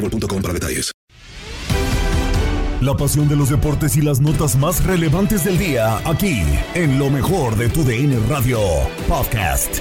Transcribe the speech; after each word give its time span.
boostmobile.com 0.00 0.42
para 0.42 0.54
detalles. 0.54 0.92
La 2.80 2.96
pasión 2.96 3.28
de 3.28 3.36
los 3.36 3.50
deportes 3.50 3.94
y 3.96 4.00
las 4.00 4.20
notas 4.20 4.56
más 4.56 4.82
relevantes 4.84 5.44
del 5.44 5.58
día, 5.58 5.98
aquí, 6.08 6.42
en 6.74 6.98
lo 6.98 7.10
mejor 7.10 7.54
de 7.56 7.68
tu 7.68 7.84
DN 7.84 8.18
Radio 8.26 8.58
Podcast. 9.06 9.80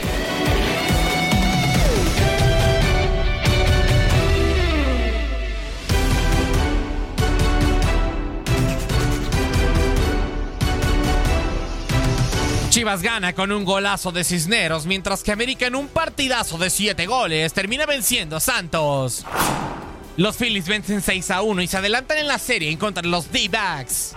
Chivas 12.70 13.02
gana 13.02 13.34
con 13.34 13.52
un 13.52 13.66
golazo 13.66 14.12
de 14.12 14.24
Cisneros, 14.24 14.86
mientras 14.86 15.24
que 15.24 15.32
América 15.32 15.68
en 15.68 15.76
un 15.76 15.88
partidazo 15.88 16.58
de 16.58 16.70
7 16.70 17.08
goles 17.08 17.54
termina 17.54 17.86
venciendo 17.86 18.36
a 18.36 18.40
Santos. 18.42 19.26
Los 20.20 20.36
Phillies 20.36 20.68
vencen 20.68 21.02
6 21.02 21.32
a 21.32 21.42
1 21.42 21.62
y 21.62 21.68
se 21.68 21.78
adelantan 21.78 22.18
en 22.18 22.28
la 22.28 22.38
serie 22.38 22.70
en 22.70 22.78
contra 22.78 23.02
de 23.02 23.08
los 23.08 23.32
D-Backs. 23.32 24.16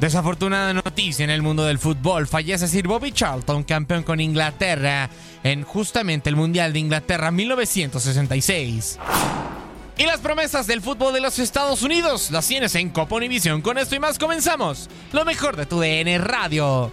Desafortunada 0.00 0.72
noticia 0.72 1.22
en 1.22 1.28
el 1.28 1.42
mundo 1.42 1.66
del 1.66 1.78
fútbol. 1.78 2.26
Fallece 2.26 2.66
Sir 2.66 2.88
Bobby 2.88 3.12
Charlton, 3.12 3.62
campeón 3.62 4.04
con 4.04 4.20
Inglaterra 4.20 5.10
en 5.44 5.64
justamente 5.64 6.30
el 6.30 6.36
Mundial 6.36 6.72
de 6.72 6.78
Inglaterra 6.78 7.30
1966. 7.30 8.98
Y 9.98 10.06
las 10.06 10.20
promesas 10.20 10.66
del 10.66 10.80
fútbol 10.80 11.12
de 11.12 11.20
los 11.20 11.38
Estados 11.38 11.82
Unidos 11.82 12.30
las 12.30 12.48
tienes 12.48 12.74
en 12.74 12.88
Copa 12.88 13.16
Univisión. 13.16 13.60
Con 13.60 13.76
esto 13.76 13.94
y 13.94 14.00
más 14.00 14.18
comenzamos. 14.18 14.88
Lo 15.12 15.26
mejor 15.26 15.56
de 15.56 15.66
tu 15.66 15.78
DN 15.78 16.16
Radio. 16.20 16.90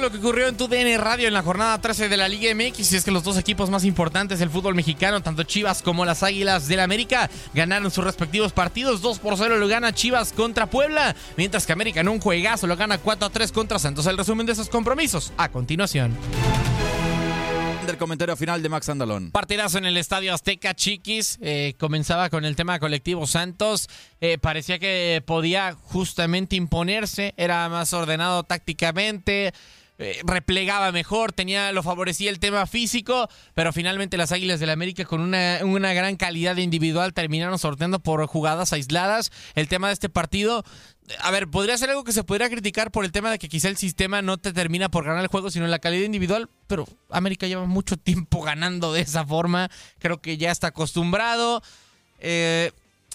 Lo 0.00 0.12
que 0.12 0.18
ocurrió 0.18 0.46
en 0.46 0.56
tu 0.56 0.68
DN 0.68 0.96
Radio 0.96 1.26
en 1.26 1.34
la 1.34 1.42
jornada 1.42 1.80
13 1.80 2.08
de 2.08 2.16
la 2.16 2.28
Liga 2.28 2.54
MX. 2.54 2.92
Y 2.92 2.96
es 2.96 3.04
que 3.04 3.10
los 3.10 3.24
dos 3.24 3.36
equipos 3.36 3.68
más 3.68 3.84
importantes 3.84 4.38
del 4.38 4.48
fútbol 4.48 4.76
mexicano, 4.76 5.20
tanto 5.22 5.42
Chivas 5.42 5.82
como 5.82 6.04
las 6.04 6.22
Águilas 6.22 6.68
del 6.68 6.80
América, 6.80 7.28
ganaron 7.52 7.90
sus 7.90 8.04
respectivos 8.04 8.52
partidos. 8.52 9.02
2 9.02 9.18
por 9.18 9.36
0 9.36 9.56
lo 9.58 9.66
gana 9.66 9.92
Chivas 9.92 10.32
contra 10.32 10.70
Puebla, 10.70 11.16
mientras 11.36 11.66
que 11.66 11.72
América 11.72 12.00
en 12.00 12.08
un 12.08 12.20
juegazo 12.20 12.68
lo 12.68 12.76
gana 12.76 12.98
4 12.98 13.26
a 13.26 13.30
3 13.30 13.50
contra 13.50 13.80
Santos. 13.80 14.06
El 14.06 14.16
resumen 14.16 14.46
de 14.46 14.52
esos 14.52 14.68
compromisos 14.68 15.32
a 15.36 15.48
continuación. 15.48 16.16
del 17.86 17.96
comentario 17.96 18.36
final 18.36 18.62
de 18.62 18.68
Max 18.68 18.88
Andalón. 18.90 19.30
Partidazo 19.30 19.78
en 19.78 19.86
el 19.86 19.96
Estadio 19.96 20.34
Azteca 20.34 20.74
Chiquis. 20.74 21.38
eh, 21.40 21.74
comenzaba 21.78 22.28
con 22.28 22.44
el 22.44 22.54
tema 22.54 22.78
colectivo 22.78 23.26
Santos. 23.26 23.88
Eh, 24.20 24.36
parecía 24.36 24.78
que 24.78 25.22
podía 25.26 25.74
justamente 25.74 26.54
imponerse. 26.54 27.32
Era 27.38 27.68
más 27.70 27.92
ordenado 27.94 28.42
tácticamente. 28.42 29.54
Eh, 30.00 30.20
replegaba 30.24 30.92
mejor, 30.92 31.32
tenía, 31.32 31.72
lo 31.72 31.82
favorecía 31.82 32.30
el 32.30 32.38
tema 32.38 32.66
físico, 32.66 33.28
pero 33.54 33.72
finalmente 33.72 34.16
las 34.16 34.30
Águilas 34.30 34.60
del 34.60 34.70
América 34.70 35.04
con 35.04 35.20
una, 35.20 35.58
una 35.64 35.92
gran 35.92 36.16
calidad 36.16 36.56
individual 36.56 37.12
terminaron 37.12 37.58
sorteando 37.58 37.98
por 37.98 38.24
jugadas 38.26 38.72
aisladas. 38.72 39.32
El 39.56 39.66
tema 39.66 39.88
de 39.88 39.94
este 39.94 40.08
partido, 40.08 40.64
a 41.20 41.30
ver, 41.32 41.48
podría 41.48 41.76
ser 41.76 41.90
algo 41.90 42.04
que 42.04 42.12
se 42.12 42.22
podría 42.22 42.48
criticar 42.48 42.92
por 42.92 43.04
el 43.04 43.10
tema 43.10 43.32
de 43.32 43.40
que 43.40 43.48
quizá 43.48 43.68
el 43.68 43.76
sistema 43.76 44.22
no 44.22 44.38
te 44.38 44.52
termina 44.52 44.88
por 44.88 45.04
ganar 45.04 45.22
el 45.22 45.28
juego, 45.28 45.50
sino 45.50 45.66
la 45.66 45.80
calidad 45.80 46.04
individual, 46.04 46.48
pero 46.68 46.86
América 47.10 47.48
lleva 47.48 47.66
mucho 47.66 47.96
tiempo 47.96 48.40
ganando 48.42 48.92
de 48.92 49.00
esa 49.00 49.26
forma, 49.26 49.68
creo 49.98 50.20
que 50.20 50.36
ya 50.36 50.52
está 50.52 50.68
acostumbrado. 50.68 51.60
Eh, 52.20 52.70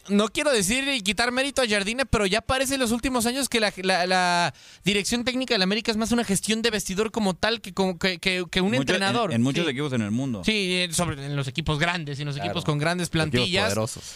no 0.10 0.28
quiero 0.30 0.52
decir 0.52 0.88
y 0.88 1.02
quitar 1.02 1.32
mérito 1.32 1.62
a 1.62 1.68
Jardine, 1.68 2.06
pero 2.06 2.26
ya 2.26 2.42
parece 2.42 2.74
en 2.76 2.80
los 2.82 2.92
últimos 2.92 3.26
años 3.26 3.48
que 3.50 3.60
la, 3.60 3.72
la- 3.84 4.06
la 4.08 4.54
dirección 4.84 5.24
técnica 5.24 5.54
del 5.54 5.62
América 5.62 5.92
es 5.92 5.98
más 5.98 6.12
una 6.12 6.24
gestión 6.24 6.62
de 6.62 6.70
vestidor 6.72 7.12
como 7.12 7.34
tal 7.36 7.62
que, 7.62 7.74
como 7.74 7.98
que, 7.98 8.20
que- 8.20 8.44
que 8.52 8.62
un 8.62 8.70
Mucho- 8.70 8.82
entrenador. 8.82 9.32
En, 9.32 9.38
en 9.38 9.42
muchos 9.44 9.66
Sí. 9.66 9.72
equipos 9.72 9.94
en 9.94 10.02
el 10.02 10.12
mundo. 10.12 10.42
Sí, 10.44 10.88
sobre 10.92 11.26
en 11.26 11.36
los 11.36 11.48
equipos 11.48 11.80
grandes 11.80 12.20
y 12.20 12.24
en 12.24 12.28
los 12.28 12.36
Claro. 12.36 12.50
equipos 12.50 12.66
con 12.66 12.78
grandes 12.80 13.10
plantillas. 13.10 13.66
poderosos. 13.66 14.16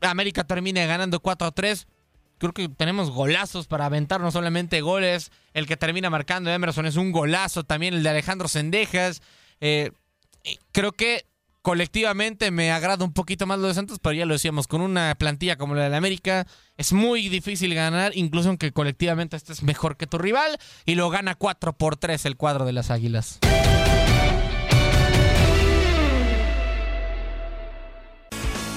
América 0.00 0.44
termina 0.44 0.84
ganando 0.86 1.20
4 1.20 1.48
a 1.48 1.50
3. 1.52 1.86
Creo 2.38 2.52
que 2.52 2.68
tenemos 2.68 3.10
golazos 3.10 3.66
para 3.66 3.86
aventar, 3.86 4.20
no 4.20 4.30
solamente 4.30 4.80
goles. 4.80 5.32
El 5.54 5.66
que 5.66 5.76
termina 5.76 6.08
marcando 6.08 6.50
Emerson 6.50 6.86
es 6.86 6.94
un 6.96 7.10
golazo 7.10 7.64
también, 7.64 7.94
el 7.94 8.02
de 8.04 8.10
Alejandro 8.10 8.46
Sendejas. 8.46 9.22
Eh, 9.60 9.90
creo 10.72 10.92
que 10.92 11.26
colectivamente 11.68 12.50
me 12.50 12.72
agrada 12.72 13.04
un 13.04 13.12
poquito 13.12 13.46
más 13.46 13.58
lo 13.58 13.68
de 13.68 13.74
Santos, 13.74 13.98
pero 14.00 14.14
ya 14.14 14.24
lo 14.24 14.32
decíamos, 14.32 14.66
con 14.66 14.80
una 14.80 15.14
plantilla 15.16 15.58
como 15.58 15.74
la 15.74 15.82
de 15.82 15.90
la 15.90 15.98
América 15.98 16.46
es 16.78 16.94
muy 16.94 17.28
difícil 17.28 17.74
ganar, 17.74 18.12
incluso 18.14 18.48
aunque 18.48 18.72
colectivamente 18.72 19.36
estés 19.36 19.62
mejor 19.62 19.98
que 19.98 20.06
tu 20.06 20.16
rival, 20.16 20.58
y 20.86 20.94
lo 20.94 21.10
gana 21.10 21.34
4 21.34 21.74
por 21.74 21.96
3 21.96 22.24
el 22.24 22.38
cuadro 22.38 22.64
de 22.64 22.72
las 22.72 22.90
Águilas. 22.90 23.38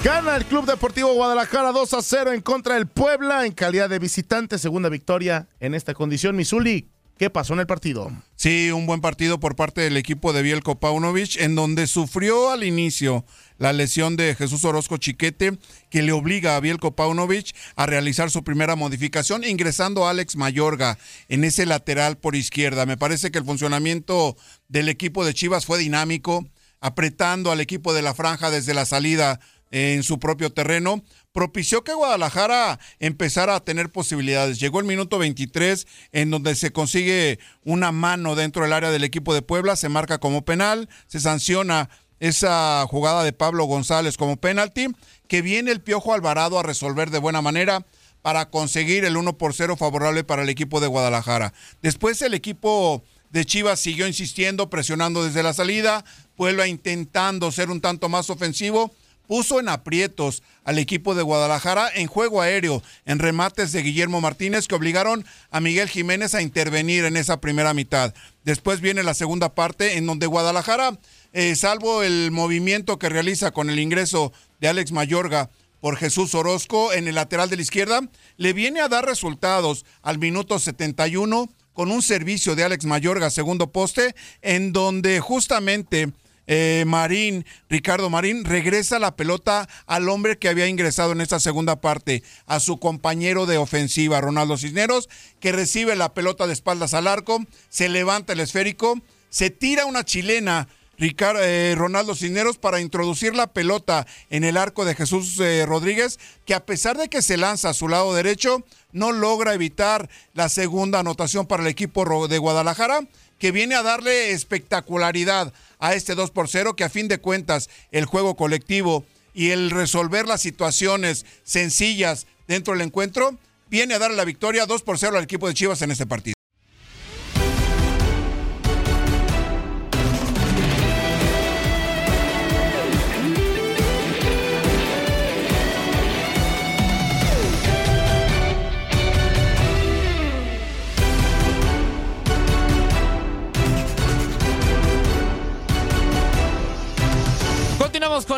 Gana 0.03 0.35
el 0.35 0.43
Club 0.43 0.65
Deportivo 0.65 1.13
Guadalajara 1.13 1.71
2 1.71 1.93
a 1.93 2.01
0 2.01 2.33
en 2.33 2.41
contra 2.41 2.75
del 2.75 2.87
Puebla 2.87 3.45
en 3.45 3.53
calidad 3.53 3.87
de 3.87 3.99
visitante. 3.99 4.57
Segunda 4.57 4.89
victoria 4.89 5.47
en 5.61 5.75
esta 5.75 5.93
condición. 5.93 6.35
Misuli, 6.35 6.89
¿qué 7.21 7.29
pasó 7.29 7.53
en 7.53 7.59
el 7.59 7.67
partido? 7.67 8.11
Sí, 8.35 8.71
un 8.71 8.87
buen 8.87 8.99
partido 8.99 9.39
por 9.39 9.55
parte 9.55 9.81
del 9.81 9.95
equipo 9.95 10.33
de 10.33 10.41
Bielko 10.41 10.79
Paunovic, 10.79 11.39
en 11.39 11.53
donde 11.53 11.85
sufrió 11.85 12.49
al 12.49 12.63
inicio 12.63 13.25
la 13.59 13.73
lesión 13.73 14.15
de 14.15 14.33
Jesús 14.33 14.65
Orozco 14.65 14.97
Chiquete, 14.97 15.59
que 15.91 16.01
le 16.01 16.13
obliga 16.13 16.55
a 16.55 16.59
Bielko 16.59 16.95
Paunovic 16.95 17.55
a 17.75 17.85
realizar 17.85 18.31
su 18.31 18.43
primera 18.43 18.75
modificación, 18.75 19.43
ingresando 19.43 20.07
a 20.07 20.09
Alex 20.09 20.35
Mayorga 20.35 20.97
en 21.27 21.43
ese 21.43 21.67
lateral 21.67 22.17
por 22.17 22.35
izquierda. 22.35 22.87
Me 22.87 22.97
parece 22.97 23.29
que 23.29 23.37
el 23.37 23.45
funcionamiento 23.45 24.35
del 24.67 24.89
equipo 24.89 25.23
de 25.23 25.35
Chivas 25.35 25.67
fue 25.67 25.77
dinámico, 25.77 26.49
apretando 26.79 27.51
al 27.51 27.61
equipo 27.61 27.93
de 27.93 28.01
la 28.01 28.15
franja 28.15 28.49
desde 28.49 28.73
la 28.73 28.85
salida 28.85 29.39
en 29.69 30.01
su 30.01 30.17
propio 30.17 30.51
terreno, 30.51 31.03
propició 31.31 31.83
que 31.83 31.93
Guadalajara 31.93 32.79
empezara 32.99 33.55
a 33.55 33.63
tener 33.63 33.91
posibilidades. 33.91 34.59
Llegó 34.59 34.79
el 34.79 34.85
minuto 34.85 35.17
23 35.17 35.87
en 36.11 36.31
donde 36.31 36.55
se 36.55 36.71
consigue 36.71 37.39
una 37.63 37.91
mano 37.91 38.35
dentro 38.35 38.63
del 38.63 38.73
área 38.73 38.91
del 38.91 39.03
equipo 39.03 39.33
de 39.33 39.41
Puebla, 39.41 39.75
se 39.75 39.89
marca 39.89 40.19
como 40.19 40.43
penal, 40.43 40.89
se 41.07 41.19
sanciona 41.19 41.89
esa 42.19 42.85
jugada 42.87 43.23
de 43.23 43.33
Pablo 43.33 43.65
González 43.65 44.15
como 44.15 44.37
penalti, 44.37 44.87
que 45.27 45.41
viene 45.41 45.71
el 45.71 45.81
Piojo 45.81 46.13
Alvarado 46.13 46.59
a 46.59 46.63
resolver 46.63 47.09
de 47.09 47.17
buena 47.17 47.41
manera 47.41 47.85
para 48.21 48.49
conseguir 48.49 49.05
el 49.05 49.17
1 49.17 49.37
por 49.37 49.55
0 49.55 49.75
favorable 49.77 50.23
para 50.23 50.43
el 50.43 50.49
equipo 50.49 50.79
de 50.79 50.87
Guadalajara. 50.87 51.53
Después 51.81 52.21
el 52.21 52.35
equipo 52.35 53.03
de 53.31 53.45
Chivas 53.45 53.79
siguió 53.79 54.07
insistiendo, 54.07 54.69
presionando 54.69 55.23
desde 55.23 55.41
la 55.41 55.53
salida, 55.53 56.05
Puebla 56.35 56.67
intentando 56.67 57.51
ser 57.51 57.71
un 57.71 57.81
tanto 57.81 58.09
más 58.09 58.29
ofensivo, 58.29 58.93
puso 59.27 59.59
en 59.59 59.69
aprietos 59.69 60.43
al 60.63 60.79
equipo 60.79 61.15
de 61.15 61.23
Guadalajara 61.23 61.89
en 61.93 62.07
juego 62.07 62.41
aéreo, 62.41 62.83
en 63.05 63.19
remates 63.19 63.71
de 63.71 63.81
Guillermo 63.81 64.21
Martínez 64.21 64.67
que 64.67 64.75
obligaron 64.75 65.25
a 65.49 65.59
Miguel 65.59 65.89
Jiménez 65.89 66.35
a 66.35 66.41
intervenir 66.41 67.05
en 67.05 67.17
esa 67.17 67.41
primera 67.41 67.73
mitad. 67.73 68.13
Después 68.43 68.81
viene 68.81 69.03
la 69.03 69.13
segunda 69.13 69.55
parte 69.55 69.97
en 69.97 70.05
donde 70.05 70.27
Guadalajara, 70.27 70.97
eh, 71.33 71.55
salvo 71.55 72.03
el 72.03 72.31
movimiento 72.31 72.99
que 72.99 73.09
realiza 73.09 73.51
con 73.51 73.69
el 73.69 73.79
ingreso 73.79 74.33
de 74.59 74.67
Alex 74.67 74.91
Mayorga, 74.91 75.49
por 75.81 75.97
Jesús 75.97 76.33
Orozco 76.35 76.93
en 76.93 77.07
el 77.07 77.15
lateral 77.15 77.49
de 77.49 77.57
la 77.57 77.63
izquierda, 77.63 78.01
le 78.37 78.53
viene 78.53 78.79
a 78.79 78.87
dar 78.87 79.03
resultados 79.03 79.83
al 80.03 80.19
minuto 80.19 80.59
71 80.59 81.49
con 81.73 81.91
un 81.91 82.01
servicio 82.01 82.55
de 82.55 82.63
Alex 82.63 82.85
Mayorga, 82.85 83.29
segundo 83.29 83.71
poste, 83.71 84.15
en 84.41 84.71
donde 84.71 85.19
justamente 85.19 86.11
eh, 86.47 86.83
Marín, 86.87 87.45
Ricardo 87.69 88.09
Marín, 88.09 88.45
regresa 88.45 88.99
la 88.99 89.15
pelota 89.15 89.69
al 89.85 90.09
hombre 90.09 90.37
que 90.37 90.49
había 90.49 90.67
ingresado 90.67 91.11
en 91.11 91.21
esta 91.21 91.39
segunda 91.39 91.81
parte, 91.81 92.23
a 92.45 92.59
su 92.59 92.79
compañero 92.79 93.45
de 93.45 93.57
ofensiva, 93.57 94.21
Ronaldo 94.21 94.57
Cisneros, 94.57 95.09
que 95.39 95.51
recibe 95.51 95.95
la 95.95 96.13
pelota 96.13 96.47
de 96.47 96.53
espaldas 96.53 96.93
al 96.93 97.07
arco, 97.07 97.45
se 97.69 97.89
levanta 97.89 98.33
el 98.33 98.39
esférico, 98.39 98.99
se 99.29 99.49
tira 99.49 99.85
una 99.85 100.03
chilena. 100.03 100.67
Eh, 101.03 101.73
Ronaldo 101.75 102.13
Cisneros 102.13 102.59
para 102.59 102.79
introducir 102.79 103.33
la 103.33 103.47
pelota 103.47 104.05
en 104.29 104.43
el 104.43 104.55
arco 104.55 104.85
de 104.85 104.93
Jesús 104.93 105.39
eh, 105.39 105.65
Rodríguez, 105.65 106.19
que 106.45 106.53
a 106.53 106.63
pesar 106.63 106.95
de 106.95 107.09
que 107.09 107.23
se 107.23 107.37
lanza 107.37 107.69
a 107.69 107.73
su 107.73 107.87
lado 107.87 108.13
derecho, 108.13 108.63
no 108.91 109.11
logra 109.11 109.55
evitar 109.55 110.11
la 110.35 110.47
segunda 110.47 110.99
anotación 110.99 111.47
para 111.47 111.63
el 111.63 111.69
equipo 111.69 112.27
de 112.27 112.37
Guadalajara, 112.37 112.99
que 113.39 113.51
viene 113.51 113.73
a 113.73 113.81
darle 113.81 114.33
espectacularidad 114.33 115.51
a 115.81 115.93
este 115.93 116.15
2 116.15 116.31
por 116.31 116.47
0, 116.47 116.77
que 116.77 116.85
a 116.85 116.89
fin 116.89 117.09
de 117.09 117.17
cuentas 117.17 117.69
el 117.91 118.05
juego 118.05 118.37
colectivo 118.37 119.03
y 119.33 119.49
el 119.49 119.69
resolver 119.69 120.27
las 120.27 120.41
situaciones 120.41 121.25
sencillas 121.43 122.27
dentro 122.47 122.73
del 122.73 122.81
encuentro 122.81 123.37
viene 123.69 123.95
a 123.95 123.99
darle 123.99 124.15
la 124.15 124.25
victoria 124.25 124.65
2 124.65 124.83
por 124.83 124.97
0 124.97 125.17
al 125.17 125.23
equipo 125.25 125.47
de 125.47 125.53
Chivas 125.53 125.81
en 125.81 125.91
este 125.91 126.05
partido. 126.05 126.40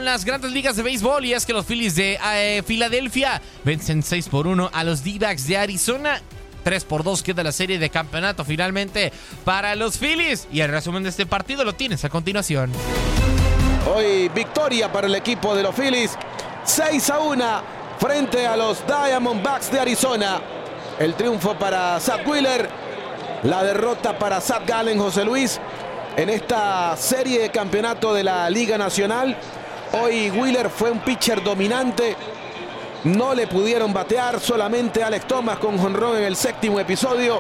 Con 0.04 0.12
las 0.12 0.26
grandes 0.26 0.52
ligas 0.52 0.76
de 0.76 0.84
béisbol 0.84 1.24
y 1.24 1.34
es 1.34 1.46
que 1.46 1.54
los 1.54 1.66
Phillies 1.66 1.96
de 1.96 2.20
eh, 2.36 2.62
Filadelfia 2.66 3.42
vencen 3.64 4.04
6 4.04 4.28
por 4.28 4.48
1 4.48 4.70
a 4.74 4.84
los 4.84 5.02
D-backs 5.02 5.48
de 5.48 5.56
Arizona. 5.56 6.20
3 6.66 6.84
por 6.84 7.06
2 7.06 7.24
queda 7.24 7.42
la 7.42 7.54
serie 7.54 7.80
de 7.80 7.90
campeonato 7.90 8.44
finalmente 8.44 9.14
para 9.46 9.76
los 9.76 9.98
Phillies. 9.98 10.50
Y 10.52 10.60
el 10.60 10.72
resumen 10.72 11.04
de 11.04 11.10
este 11.10 11.26
partido 11.26 11.64
lo 11.64 11.72
tienes 11.72 12.04
a 12.04 12.10
continuación. 12.10 12.70
Hoy 13.96 14.28
victoria 14.28 14.92
para 14.92 15.08
el 15.08 15.16
equipo 15.16 15.56
de 15.56 15.64
los 15.64 15.74
Phillies. 15.74 16.18
6 16.66 17.10
a 17.10 17.20
1 17.20 17.62
frente 17.98 18.46
a 18.46 18.58
los 18.58 18.86
Diamondbacks 18.86 19.72
de 19.72 19.80
Arizona. 19.80 20.42
El 21.00 21.14
triunfo 21.14 21.58
para 21.58 21.98
Zach 22.02 22.28
Wheeler. 22.28 22.70
La 23.44 23.64
derrota 23.64 24.20
para 24.20 24.42
Zach 24.42 24.68
Gallen, 24.68 25.00
José 25.00 25.24
Luis 25.24 25.62
en 26.16 26.30
esta 26.30 26.96
serie 26.96 27.42
de 27.42 27.50
campeonato 27.50 28.14
de 28.14 28.24
la 28.24 28.50
Liga 28.50 28.78
Nacional. 28.78 29.38
Hoy 29.96 30.32
Wheeler 30.32 30.72
fue 30.72 30.90
un 30.90 31.00
pitcher 31.02 31.44
dominante. 31.44 32.16
No 33.04 33.36
le 33.36 33.46
pudieron 33.46 33.94
batear, 33.94 34.40
solamente 34.40 35.04
Alex 35.04 35.28
Thomas 35.28 35.60
con 35.60 35.78
jonrón 35.78 36.18
en 36.18 36.24
el 36.24 36.36
séptimo 36.36 36.80
episodio. 36.80 37.40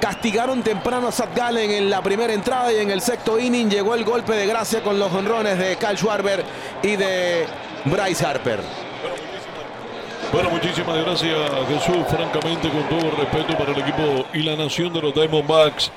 Castigaron 0.00 0.64
temprano 0.64 1.06
a 1.06 1.12
Zach 1.12 1.32
Gallen 1.36 1.70
en 1.70 1.88
la 1.88 2.02
primera 2.02 2.32
entrada 2.32 2.72
y 2.72 2.78
en 2.78 2.90
el 2.90 3.00
sexto 3.00 3.38
inning 3.38 3.70
llegó 3.70 3.94
el 3.94 4.04
golpe 4.04 4.32
de 4.32 4.46
gracia 4.46 4.82
con 4.82 4.98
los 4.98 5.12
jonrones 5.12 5.56
de 5.56 5.76
Kyle 5.76 5.96
Schwarber 5.96 6.44
y 6.82 6.96
de 6.96 7.46
Bryce 7.84 8.26
Harper. 8.26 8.60
Bueno, 10.32 10.50
muchísimas 10.50 10.96
gracias 11.04 11.38
Jesús, 11.68 12.04
francamente 12.08 12.70
con 12.70 12.88
todo 12.88 13.10
respeto 13.12 13.56
para 13.56 13.70
el 13.70 13.78
equipo 13.78 14.26
y 14.32 14.42
la 14.42 14.56
nación 14.56 14.92
de 14.92 15.00
los 15.00 15.14
Diamondbacks. 15.14 15.92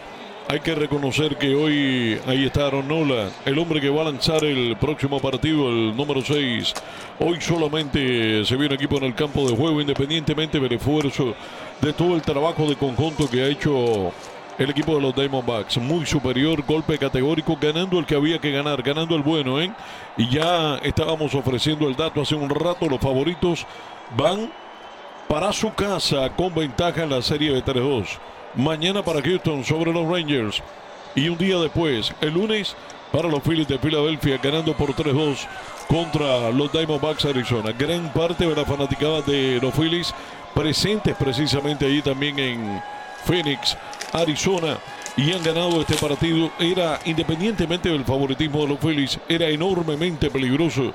Hay 0.47 0.59
que 0.59 0.75
reconocer 0.75 1.37
que 1.37 1.55
hoy 1.55 2.21
ahí 2.27 2.45
está 2.45 2.67
Aaron 2.67 2.87
Nola, 2.87 3.31
el 3.45 3.57
hombre 3.57 3.81
que 3.81 3.89
va 3.89 4.01
a 4.01 4.05
lanzar 4.05 4.43
el 4.43 4.77
próximo 4.77 5.19
partido, 5.19 5.69
el 5.69 5.97
número 5.97 6.21
6. 6.21 6.71
Hoy 7.19 7.41
solamente 7.41 8.45
se 8.45 8.55
un 8.55 8.71
equipo 8.71 8.97
en 8.97 9.05
el 9.05 9.15
campo 9.15 9.49
de 9.49 9.55
juego, 9.55 9.81
independientemente 9.81 10.59
del 10.59 10.73
esfuerzo 10.73 11.33
de 11.81 11.93
todo 11.93 12.15
el 12.15 12.21
trabajo 12.21 12.67
de 12.67 12.75
conjunto 12.75 13.27
que 13.27 13.41
ha 13.41 13.47
hecho 13.47 14.11
el 14.59 14.69
equipo 14.69 14.93
de 14.93 15.01
los 15.01 15.15
Diamondbacks. 15.15 15.79
Muy 15.79 16.05
superior, 16.05 16.63
golpe 16.63 16.99
categórico, 16.99 17.57
ganando 17.59 17.97
el 17.97 18.05
que 18.05 18.13
había 18.13 18.37
que 18.37 18.51
ganar, 18.51 18.83
ganando 18.83 19.15
el 19.15 19.23
bueno, 19.23 19.59
¿eh? 19.59 19.71
Y 20.15 20.29
ya 20.29 20.75
estábamos 20.83 21.33
ofreciendo 21.33 21.87
el 21.87 21.95
dato 21.95 22.21
hace 22.21 22.35
un 22.35 22.51
rato, 22.51 22.87
los 22.87 22.99
favoritos 22.99 23.65
van 24.15 24.51
para 25.27 25.51
su 25.51 25.73
casa 25.73 26.29
con 26.35 26.53
ventaja 26.53 27.01
en 27.01 27.09
la 27.09 27.23
serie 27.23 27.51
de 27.51 27.65
3-2 27.65 28.19
mañana 28.55 29.03
para 29.03 29.21
Houston 29.21 29.63
sobre 29.63 29.91
los 29.91 30.07
Rangers. 30.07 30.61
Y 31.15 31.29
un 31.29 31.37
día 31.37 31.57
después, 31.57 32.13
el 32.21 32.33
lunes, 32.33 32.75
para 33.11 33.29
los 33.29 33.41
Phillies 33.43 33.67
de 33.67 33.79
Filadelfia, 33.79 34.37
ganando 34.37 34.75
por 34.75 34.93
3-2 34.93 35.47
contra 35.87 36.51
los 36.51 36.71
Diamondbacks 36.71 37.25
Arizona. 37.25 37.71
Gran 37.71 38.11
parte 38.11 38.45
de 38.45 38.55
la 38.55 38.65
fanaticada 38.65 39.21
de 39.21 39.59
los 39.61 39.73
Phillies 39.73 40.13
presentes 40.53 41.15
precisamente 41.15 41.85
allí 41.85 42.01
también 42.01 42.37
en 42.39 42.81
Phoenix, 43.25 43.77
Arizona. 44.11 44.77
Y 45.17 45.31
han 45.31 45.43
ganado 45.43 45.79
este 45.79 45.95
partido. 45.95 46.51
Era, 46.59 46.99
independientemente 47.05 47.87
del 47.87 48.03
favoritismo 48.03 48.63
de 48.63 48.67
los 48.67 48.79
Phillies, 48.79 49.17
era 49.29 49.47
enormemente 49.47 50.29
peligroso 50.29 50.93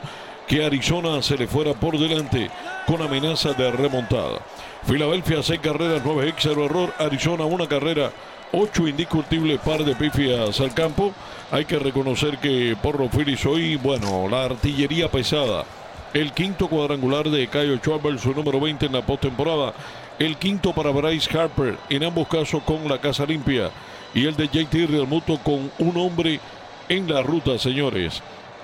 que 0.50 0.64
Arizona 0.64 1.22
se 1.22 1.38
le 1.38 1.46
fuera 1.46 1.74
por 1.74 1.96
delante 1.96 2.50
con 2.84 3.00
amenaza 3.00 3.52
de 3.52 3.70
remontada. 3.70 4.40
Filadelfia, 4.84 5.44
seis 5.44 5.60
carreras, 5.60 6.02
nueve 6.04 6.28
X, 6.30 6.48
cero 6.48 6.64
error. 6.64 6.92
Arizona, 6.98 7.44
una 7.44 7.68
carrera, 7.68 8.10
ocho 8.50 8.88
indiscutibles 8.88 9.60
par 9.60 9.84
de 9.84 9.94
pifias 9.94 10.58
al 10.58 10.74
campo. 10.74 11.12
Hay 11.52 11.66
que 11.66 11.78
reconocer 11.78 12.38
que 12.38 12.76
por 12.82 12.98
los 12.98 13.12
Phillies 13.12 13.46
hoy, 13.46 13.76
bueno, 13.76 14.26
la 14.28 14.46
artillería 14.46 15.08
pesada. 15.08 15.64
El 16.12 16.32
quinto 16.32 16.66
cuadrangular 16.66 17.30
de 17.30 17.46
Kyle 17.46 17.78
Schwarber, 17.78 18.18
su 18.18 18.34
número 18.34 18.58
20 18.58 18.86
en 18.86 18.92
la 18.92 19.06
postemporada. 19.06 19.72
El 20.18 20.36
quinto 20.36 20.72
para 20.72 20.90
Bryce 20.90 21.38
Harper, 21.38 21.76
en 21.88 22.02
ambos 22.02 22.26
casos 22.26 22.64
con 22.64 22.88
la 22.88 23.00
casa 23.00 23.24
limpia. 23.24 23.70
Y 24.14 24.26
el 24.26 24.34
de 24.34 24.48
JT 24.48 24.90
Realmuto 24.90 25.38
con 25.44 25.70
un 25.78 25.96
hombre 25.96 26.40
en 26.88 27.08
la 27.08 27.22
ruta, 27.22 27.56
señores. 27.56 28.20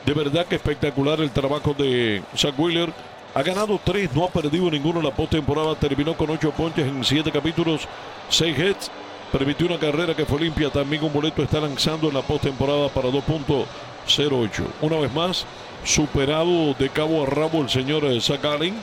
De 0.06 0.14
verdad 0.14 0.46
que 0.46 0.54
espectacular 0.54 1.20
el 1.20 1.32
trabajo 1.32 1.74
de 1.74 2.22
Zach 2.36 2.54
Wheeler 2.56 2.92
ha 3.34 3.42
ganado 3.42 3.80
tres, 3.82 4.08
no 4.14 4.24
ha 4.24 4.28
perdido 4.28 4.70
ninguno 4.70 5.00
en 5.00 5.04
la 5.04 5.10
postemporada. 5.10 5.74
Terminó 5.74 6.16
con 6.16 6.30
ocho 6.30 6.52
ponches 6.52 6.86
en 6.86 7.04
siete 7.04 7.32
capítulos, 7.32 7.88
seis 8.28 8.56
hits. 8.56 8.88
Permitió 9.32 9.66
una 9.66 9.80
carrera 9.80 10.14
que 10.14 10.24
fue 10.24 10.40
limpia. 10.40 10.70
También 10.70 11.02
un 11.02 11.12
boleto 11.12 11.42
está 11.42 11.60
lanzando 11.60 12.06
en 12.06 12.14
la 12.14 12.22
postemporada 12.22 12.88
para 12.88 13.08
2.08. 13.08 14.62
Una 14.80 14.96
vez 14.98 15.12
más, 15.12 15.44
superado 15.82 16.72
de 16.74 16.88
cabo 16.88 17.24
a 17.24 17.26
rabo 17.26 17.60
el 17.60 17.68
señor 17.68 18.04
Zach 18.22 18.44
Allen. 18.44 18.76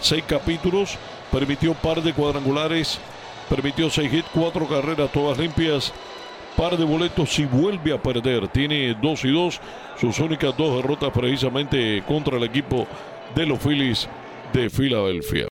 Seis 0.00 0.24
capítulos, 0.26 0.96
permitió 1.30 1.74
par 1.74 2.02
de 2.02 2.14
cuadrangulares, 2.14 2.98
permitió 3.50 3.90
seis 3.90 4.10
hits, 4.10 4.28
cuatro 4.32 4.66
carreras 4.66 5.12
todas 5.12 5.36
limpias. 5.36 5.92
Par 6.56 6.76
de 6.76 6.84
boletos 6.84 7.30
si 7.30 7.44
vuelve 7.44 7.92
a 7.92 8.02
perder. 8.02 8.48
Tiene 8.48 8.94
2 8.94 9.24
y 9.24 9.30
2, 9.30 9.60
sus 10.00 10.18
únicas 10.18 10.56
dos 10.56 10.76
derrotas 10.76 11.10
precisamente 11.10 12.02
contra 12.06 12.36
el 12.36 12.44
equipo 12.44 12.86
de 13.34 13.46
los 13.46 13.58
Phillies 13.58 14.08
de 14.52 14.70
Filadelfia. 14.70 15.49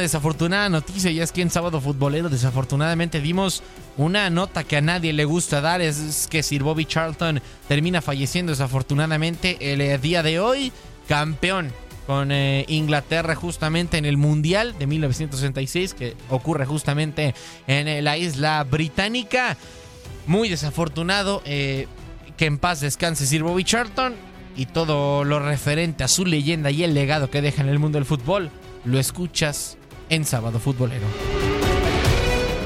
Desafortunada 0.00 0.68
noticia 0.68 1.10
y 1.10 1.20
es 1.20 1.32
que 1.32 1.42
en 1.42 1.50
Sábado 1.50 1.80
Futbolero 1.80 2.28
desafortunadamente 2.28 3.20
dimos 3.20 3.62
una 3.96 4.30
nota 4.30 4.64
que 4.64 4.76
a 4.76 4.80
nadie 4.80 5.12
le 5.12 5.24
gusta 5.24 5.60
dar, 5.60 5.80
es 5.80 6.26
que 6.30 6.42
Sir 6.42 6.62
Bobby 6.62 6.84
Charlton 6.84 7.40
termina 7.68 8.02
falleciendo 8.02 8.52
desafortunadamente 8.52 9.72
el 9.72 9.80
eh, 9.80 9.98
día 9.98 10.22
de 10.22 10.40
hoy, 10.40 10.72
campeón 11.08 11.72
con 12.06 12.32
eh, 12.32 12.64
Inglaterra 12.68 13.34
justamente 13.34 13.98
en 13.98 14.04
el 14.04 14.16
Mundial 14.16 14.74
de 14.78 14.86
1966 14.86 15.94
que 15.94 16.16
ocurre 16.28 16.66
justamente 16.66 17.34
en 17.66 17.86
eh, 17.86 18.02
la 18.02 18.16
isla 18.16 18.64
británica. 18.64 19.56
Muy 20.26 20.48
desafortunado, 20.48 21.42
que 21.42 21.86
en 22.38 22.58
paz 22.58 22.80
descanse 22.80 23.26
Sir 23.26 23.42
Bobby 23.42 23.64
Charlton 23.64 24.14
y 24.54 24.66
todo 24.66 25.24
lo 25.24 25.40
referente 25.40 26.04
a 26.04 26.08
su 26.08 26.24
leyenda 26.24 26.70
y 26.70 26.84
el 26.84 26.94
legado 26.94 27.30
que 27.30 27.42
deja 27.42 27.62
en 27.62 27.68
el 27.68 27.78
mundo 27.78 27.98
del 27.98 28.04
fútbol 28.04 28.50
lo 28.84 28.98
escuchas 28.98 29.78
en 30.10 30.24
Sábado 30.24 30.58
Futbolero. 30.58 31.06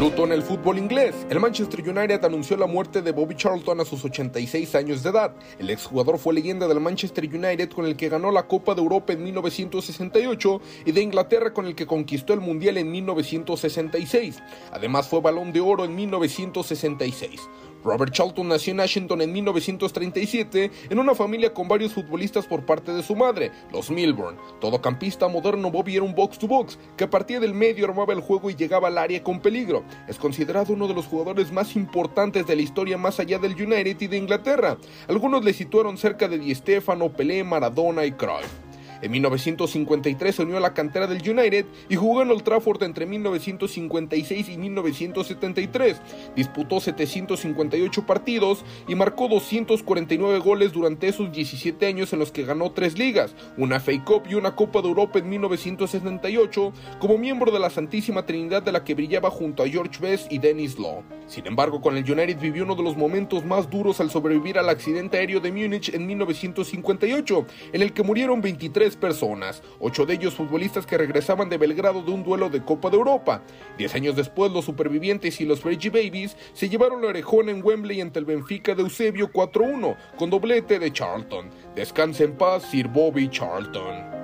Luto 0.01 0.25
en 0.25 0.33
el 0.33 0.43
fútbol 0.43 0.79
inglés. 0.79 1.15
El 1.31 1.39
Manchester 1.39 1.81
United 1.81 2.25
anunció 2.25 2.57
la 2.57 2.67
muerte 2.67 3.01
de 3.01 3.13
Bobby 3.13 3.37
Charlton 3.37 3.81
a 3.81 3.85
sus 3.85 4.05
86 4.05 4.75
años 4.75 5.05
de 5.05 5.11
edad. 5.11 5.37
El 5.59 5.71
exjugador 5.71 6.19
fue 6.19 6.35
leyenda 6.35 6.67
del 6.67 6.81
Manchester 6.81 7.25
United 7.25 7.71
con 7.71 7.87
el 7.87 7.95
que 7.95 8.09
ganó 8.09 8.33
la 8.33 8.49
Copa 8.49 8.75
de 8.75 8.81
Europa 8.81 9.13
en 9.13 9.23
1968 9.23 10.61
y 10.87 10.93
de 10.93 11.01
Inglaterra 11.01 11.53
con 11.53 11.67
el 11.67 11.77
que 11.77 11.87
conquistó 11.87 12.33
el 12.33 12.41
Mundial 12.41 12.77
en 12.77 12.91
1966. 12.91 14.43
Además 14.73 15.07
fue 15.07 15.21
balón 15.21 15.53
de 15.53 15.61
oro 15.61 15.85
en 15.85 15.95
1966. 15.95 17.41
Robert 17.85 18.13
Charlton 18.13 18.49
nació 18.49 18.73
en 18.73 18.81
Washington 18.81 19.21
en 19.21 19.33
1937 19.33 20.71
en 20.89 20.99
una 20.99 21.15
familia 21.15 21.53
con 21.53 21.69
varios 21.69 21.93
futbolistas 21.93 22.47
por 22.47 22.65
parte 22.65 22.93
de 22.93 23.03
su 23.03 23.15
madre, 23.15 23.53
los 23.73 23.91
Milburn. 23.91 24.37
Todo 24.61 24.81
campista 24.81 25.29
moderno, 25.29 25.71
Bobby 25.71 25.97
era 25.97 26.05
un 26.05 26.15
box-to-box 26.15 26.79
que 26.97 27.07
partía 27.07 27.41
del 27.41 27.53
medio, 27.53 27.85
armaba 27.85 28.15
el 28.15 28.21
juego 28.21 28.49
y 28.49 28.57
llegaba 28.57 28.89
al 28.89 28.97
área 28.97 29.23
con 29.23 29.41
peligro. 29.41 29.85
Es 30.09 30.17
considerado 30.17 30.73
uno 30.73 30.89
de 30.89 30.95
los 30.95 31.07
jugadores 31.07 31.53
más 31.53 31.77
importantes 31.77 32.47
de 32.47 32.57
la 32.57 32.63
historia 32.63 32.97
más 32.97 33.21
allá 33.21 33.39
del 33.39 33.53
United 33.53 34.01
y 34.01 34.07
de 34.07 34.17
Inglaterra. 34.17 34.79
Algunos 35.07 35.45
le 35.45 35.53
situaron 35.53 35.99
cerca 35.99 36.27
de 36.27 36.39
Di 36.39 36.55
Stefano, 36.55 37.13
Pelé, 37.13 37.45
Maradona 37.45 38.07
y 38.07 38.13
Cruyff. 38.13 38.64
En 39.05 39.11
1953 39.11 40.35
se 40.35 40.43
unió 40.45 40.57
a 40.57 40.61
la 40.61 40.73
cantera 40.73 41.07
del 41.07 41.19
United 41.29 41.67
y 41.91 41.95
jugó 41.95 42.23
en 42.23 42.31
Old 42.31 42.43
Trafford 42.43 42.83
entre 42.85 43.05
1956 43.05 44.49
y 44.49 44.57
1973. 44.57 46.01
Disputó 46.35 46.81
758 46.81 48.07
partidos 48.07 48.65
y 48.89 48.95
marcó 48.95 49.29
249 49.29 50.39
goles 50.39 50.73
durante 50.73 51.09
esos 51.09 51.31
17 51.31 51.85
años 51.85 52.15
en 52.15 52.19
los 52.19 52.33
que 52.33 52.47
ganó 52.47 52.73
tres 52.73 52.97
ligas, 52.97 53.35
una 53.59 53.79
FA 53.79 53.93
Cup 54.07 54.23
y 54.27 54.37
una 54.37 54.57
Copa 54.57 54.81
de 54.81 54.89
Europa 54.89 55.19
en 55.19 55.29
1978 55.29 56.73
como 56.99 57.19
miembro 57.19 57.53
de 57.53 57.59
la 57.59 57.69
Santísima 57.69 58.25
Trinidad 58.25 58.63
de 58.63 58.73
la 58.73 58.85
que 58.85 58.95
brillaba 58.95 59.29
junto 59.29 59.63
a 59.63 59.69
George 59.69 60.01
Best 60.01 60.33
y 60.33 60.39
Dennis 60.39 60.79
Law. 60.79 61.03
Sin 61.27 61.47
embargo, 61.47 61.83
con 61.83 61.99
el 61.99 62.11
United 62.11 62.41
vivió 62.41 62.65
uno 62.65 62.75
de 62.75 62.83
los 62.83 62.97
momentos 62.97 63.45
más 63.45 63.69
duros 63.69 64.01
al 64.01 64.11
sobrevivir 64.11 64.59
al 64.59 64.71
accidente 64.71 65.19
aéreo 65.19 65.41
de 65.41 65.53
Múnich 65.53 65.93
en 65.93 66.07
1958, 66.07 67.47
en 67.75 67.83
el 67.83 67.93
que 67.93 68.03
murieron 68.03 68.41
23 68.41 68.94
personas, 68.97 69.63
ocho 69.81 70.07
de 70.07 70.15
ellos 70.15 70.35
futbolistas 70.35 70.87
que 70.87 70.99
regresaban 70.99 71.49
de 71.49 71.59
Belgrado 71.59 72.03
de 72.03 72.11
un 72.11 72.25
duelo 72.25 72.51
de 72.51 72.65
Copa 72.65 72.91
de 72.91 72.97
Europa. 72.97 73.43
Diez 73.79 73.95
años 73.95 74.17
después, 74.17 74.53
los 74.53 74.65
supervivientes 74.65 75.41
y 75.41 75.45
los 75.45 75.63
Reggie 75.63 75.91
Babies 75.91 76.37
se 76.53 76.69
llevaron 76.69 77.03
la 77.03 77.09
orejona 77.09 77.53
en 77.53 77.65
Wembley 77.65 78.01
ante 78.01 78.19
el 78.19 78.25
Benfica 78.25 78.75
de 78.75 78.83
Eusebio 78.83 79.31
4-1, 79.33 79.97
con 80.17 80.31
doblete 80.31 80.79
de 80.79 80.93
Charlton. 80.93 81.51
Descanse 81.75 82.25
en 82.25 82.37
paz, 82.37 82.63
Sir 82.71 82.89
Bobby 82.89 83.29
Charlton. 83.29 84.24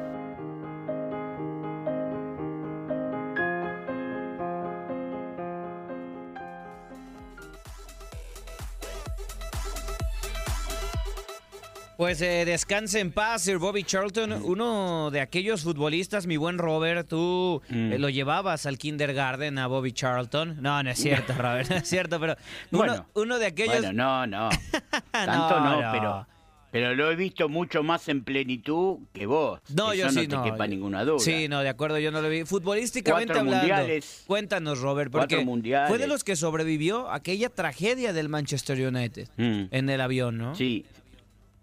Pues 12.00 12.22
eh, 12.22 12.46
descanse 12.46 12.98
en 12.98 13.12
paz, 13.12 13.42
Sir 13.42 13.58
Bobby 13.58 13.84
Charlton, 13.84 14.32
uno 14.32 15.10
de 15.10 15.20
aquellos 15.20 15.60
futbolistas, 15.64 16.26
mi 16.26 16.38
buen 16.38 16.56
Robert, 16.56 17.06
tú 17.06 17.60
eh, 17.68 17.96
lo 17.98 18.08
llevabas 18.08 18.64
al 18.64 18.78
kindergarten 18.78 19.58
a 19.58 19.66
Bobby 19.66 19.92
Charlton. 19.92 20.62
No, 20.62 20.82
no 20.82 20.88
es 20.88 20.98
cierto, 20.98 21.34
Robert, 21.36 21.68
no 21.68 21.76
es 21.76 21.86
cierto, 21.86 22.18
pero 22.18 22.36
uno, 22.70 22.78
Bueno. 22.86 23.06
uno 23.12 23.38
de 23.38 23.44
aquellos... 23.44 23.80
Bueno, 23.82 23.92
no, 23.92 24.26
no. 24.26 24.48
Tanto 25.10 25.60
no, 25.60 25.82
no. 25.82 25.92
pero 25.92 26.26
pero 26.72 26.94
lo 26.94 27.10
he 27.10 27.16
visto 27.16 27.48
mucho 27.50 27.82
más 27.82 28.08
en 28.08 28.22
plenitud 28.24 29.00
que 29.12 29.26
vos. 29.26 29.60
No, 29.74 29.92
yo 29.92 30.06
Eso 30.06 30.20
sí, 30.20 30.26
no 30.28 30.38
no. 30.38 30.44
te 30.44 30.50
quepa 30.52 30.66
ninguna 30.68 31.04
duda. 31.04 31.18
Sí, 31.18 31.48
no, 31.48 31.60
de 31.62 31.68
acuerdo, 31.68 31.98
yo 31.98 32.12
no 32.12 32.22
lo 32.22 32.28
vi. 32.30 32.44
Futbolísticamente 32.44 33.34
Cuatro 33.34 33.40
hablando, 33.40 33.58
mundiales. 33.74 34.22
cuéntanos, 34.26 34.78
Robert, 34.80 35.10
porque 35.10 35.44
mundiales. 35.44 35.88
fue 35.90 35.98
de 35.98 36.06
los 36.06 36.22
que 36.24 36.36
sobrevivió 36.36 37.10
aquella 37.10 37.50
tragedia 37.50 38.12
del 38.14 38.28
Manchester 38.30 38.86
United 38.88 39.28
Mm. 39.36 39.64
en 39.70 39.90
el 39.90 40.00
avión, 40.00 40.38
¿no? 40.38 40.54
Sí. 40.54 40.86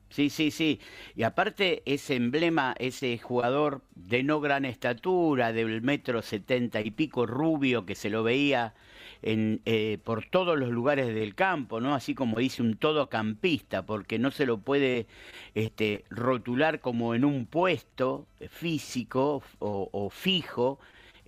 Sí, 0.09 0.29
sí, 0.29 0.51
sí. 0.51 0.79
Y 1.15 1.23
aparte 1.23 1.83
ese 1.85 2.15
emblema, 2.15 2.75
ese 2.79 3.17
jugador 3.17 3.81
de 3.95 4.23
no 4.23 4.39
gran 4.39 4.63
estatura, 4.65 5.51
del 5.51 5.81
metro 5.81 6.21
setenta 6.21 6.79
y 6.81 6.91
pico, 6.91 7.25
rubio, 7.25 7.85
que 7.85 7.93
se 7.95 8.09
lo 8.09 8.23
veía 8.23 8.73
en, 9.21 9.61
eh, 9.65 9.97
por 10.03 10.25
todos 10.25 10.57
los 10.57 10.69
lugares 10.69 11.07
del 11.13 11.35
campo, 11.35 11.81
¿no? 11.81 11.93
Así 11.93 12.15
como 12.15 12.39
dice 12.39 12.61
un 12.61 12.77
todocampista, 12.77 13.85
porque 13.85 14.17
no 14.17 14.31
se 14.31 14.45
lo 14.45 14.59
puede 14.59 15.07
este, 15.55 16.05
rotular 16.09 16.79
como 16.79 17.13
en 17.13 17.25
un 17.25 17.45
puesto 17.45 18.27
físico 18.49 19.43
o, 19.59 19.89
o 19.91 20.09
fijo, 20.09 20.79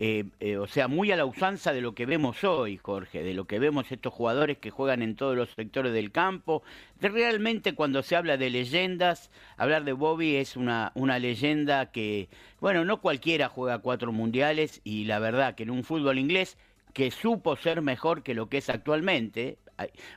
eh, 0.02 0.24
eh, 0.40 0.56
o 0.56 0.66
sea, 0.66 0.88
muy 0.88 1.12
a 1.12 1.18
la 1.18 1.26
usanza 1.26 1.74
de 1.74 1.82
lo 1.82 1.94
que 1.94 2.06
vemos 2.06 2.46
hoy, 2.46 2.78
Jorge, 2.78 3.22
de 3.22 3.34
lo 3.34 3.44
que 3.46 3.60
vemos 3.60 3.92
estos 3.92 4.14
jugadores 4.14 4.58
que 4.58 4.72
juegan 4.72 5.02
en 5.02 5.18
todos 5.18 5.36
los 5.36 5.50
sectores 5.50 5.92
del 5.92 6.14
campo. 6.14 6.64
De 7.02 7.10
realmente 7.10 7.76
cuando 7.76 8.02
se 8.02 8.16
habla 8.16 8.38
de 8.38 8.50
leyendas, 8.50 9.30
hablar 9.58 9.84
de 9.84 9.92
Bobby 9.92 10.38
es 10.38 10.56
una, 10.56 10.94
una 10.96 11.20
leyenda 11.20 11.92
que, 11.92 12.30
bueno, 12.62 12.86
no 12.86 13.02
cualquiera 13.02 13.50
juega 13.50 13.80
cuatro 13.80 14.14
mundiales 14.14 14.80
y 14.86 15.04
la 15.04 15.20
verdad 15.20 15.56
que 15.56 15.64
en 15.64 15.70
un 15.70 15.84
fútbol 15.84 16.18
inglés 16.18 16.58
que 16.94 17.12
supo 17.12 17.58
ser 17.58 17.82
mejor 17.82 18.24
que 18.24 18.34
lo 18.34 18.48
que 18.48 18.60
es 18.60 18.70
actualmente, 18.70 19.58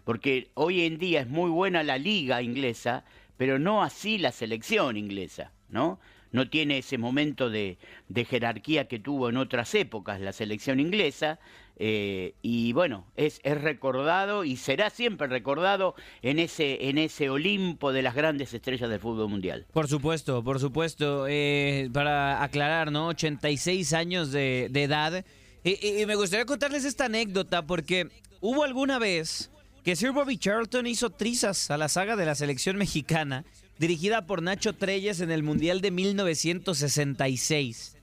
porque 0.04 0.52
hoy 0.54 0.82
en 0.82 0.98
día 0.98 1.22
es 1.22 1.28
muy 1.28 1.50
buena 1.50 1.82
la 1.82 1.98
liga 1.98 2.40
inglesa, 2.40 3.04
pero 3.36 3.58
no 3.58 3.82
así 3.82 4.16
la 4.18 4.30
selección 4.30 4.96
inglesa, 4.96 5.50
¿no? 5.68 5.98
No 6.32 6.48
tiene 6.48 6.78
ese 6.78 6.98
momento 6.98 7.50
de, 7.50 7.78
de 8.08 8.24
jerarquía 8.24 8.88
que 8.88 8.98
tuvo 8.98 9.28
en 9.28 9.36
otras 9.36 9.74
épocas 9.74 10.20
la 10.20 10.32
selección 10.32 10.80
inglesa, 10.80 11.38
eh, 11.84 12.34
y 12.42 12.72
bueno, 12.74 13.06
es, 13.16 13.40
es 13.42 13.60
recordado 13.60 14.44
y 14.44 14.56
será 14.56 14.90
siempre 14.90 15.26
recordado 15.26 15.94
en 16.20 16.38
ese, 16.38 16.88
en 16.88 16.98
ese 16.98 17.30
Olimpo 17.30 17.92
de 17.92 18.02
las 18.02 18.14
grandes 18.14 18.52
estrellas 18.54 18.90
del 18.90 19.00
fútbol 19.00 19.28
mundial. 19.28 19.66
Por 19.72 19.88
supuesto, 19.88 20.44
por 20.44 20.60
supuesto. 20.60 21.26
Eh, 21.28 21.90
para 21.92 22.42
aclarar, 22.42 22.92
¿no? 22.92 23.08
86 23.08 23.94
años 23.94 24.30
de, 24.30 24.68
de 24.70 24.82
edad. 24.84 25.24
Y, 25.64 26.04
me 26.06 26.14
gustaría 26.14 26.44
contarles 26.44 26.84
esta 26.84 27.06
anécdota 27.06 27.66
porque 27.66 28.08
hubo 28.40 28.64
alguna 28.64 28.98
vez 28.98 29.50
que 29.82 29.96
Sir 29.96 30.12
Bobby 30.12 30.38
Charlton 30.38 30.86
hizo 30.86 31.10
trizas 31.10 31.70
a 31.70 31.76
la 31.76 31.88
saga 31.88 32.16
de 32.16 32.26
la 32.26 32.34
selección 32.34 32.76
mexicana 32.76 33.44
dirigida 33.86 34.26
por 34.26 34.42
Nacho 34.42 34.74
Treyes 34.74 35.20
en 35.20 35.32
el 35.32 35.42
Mundial 35.42 35.80
de 35.80 35.90
1966. 35.90 37.96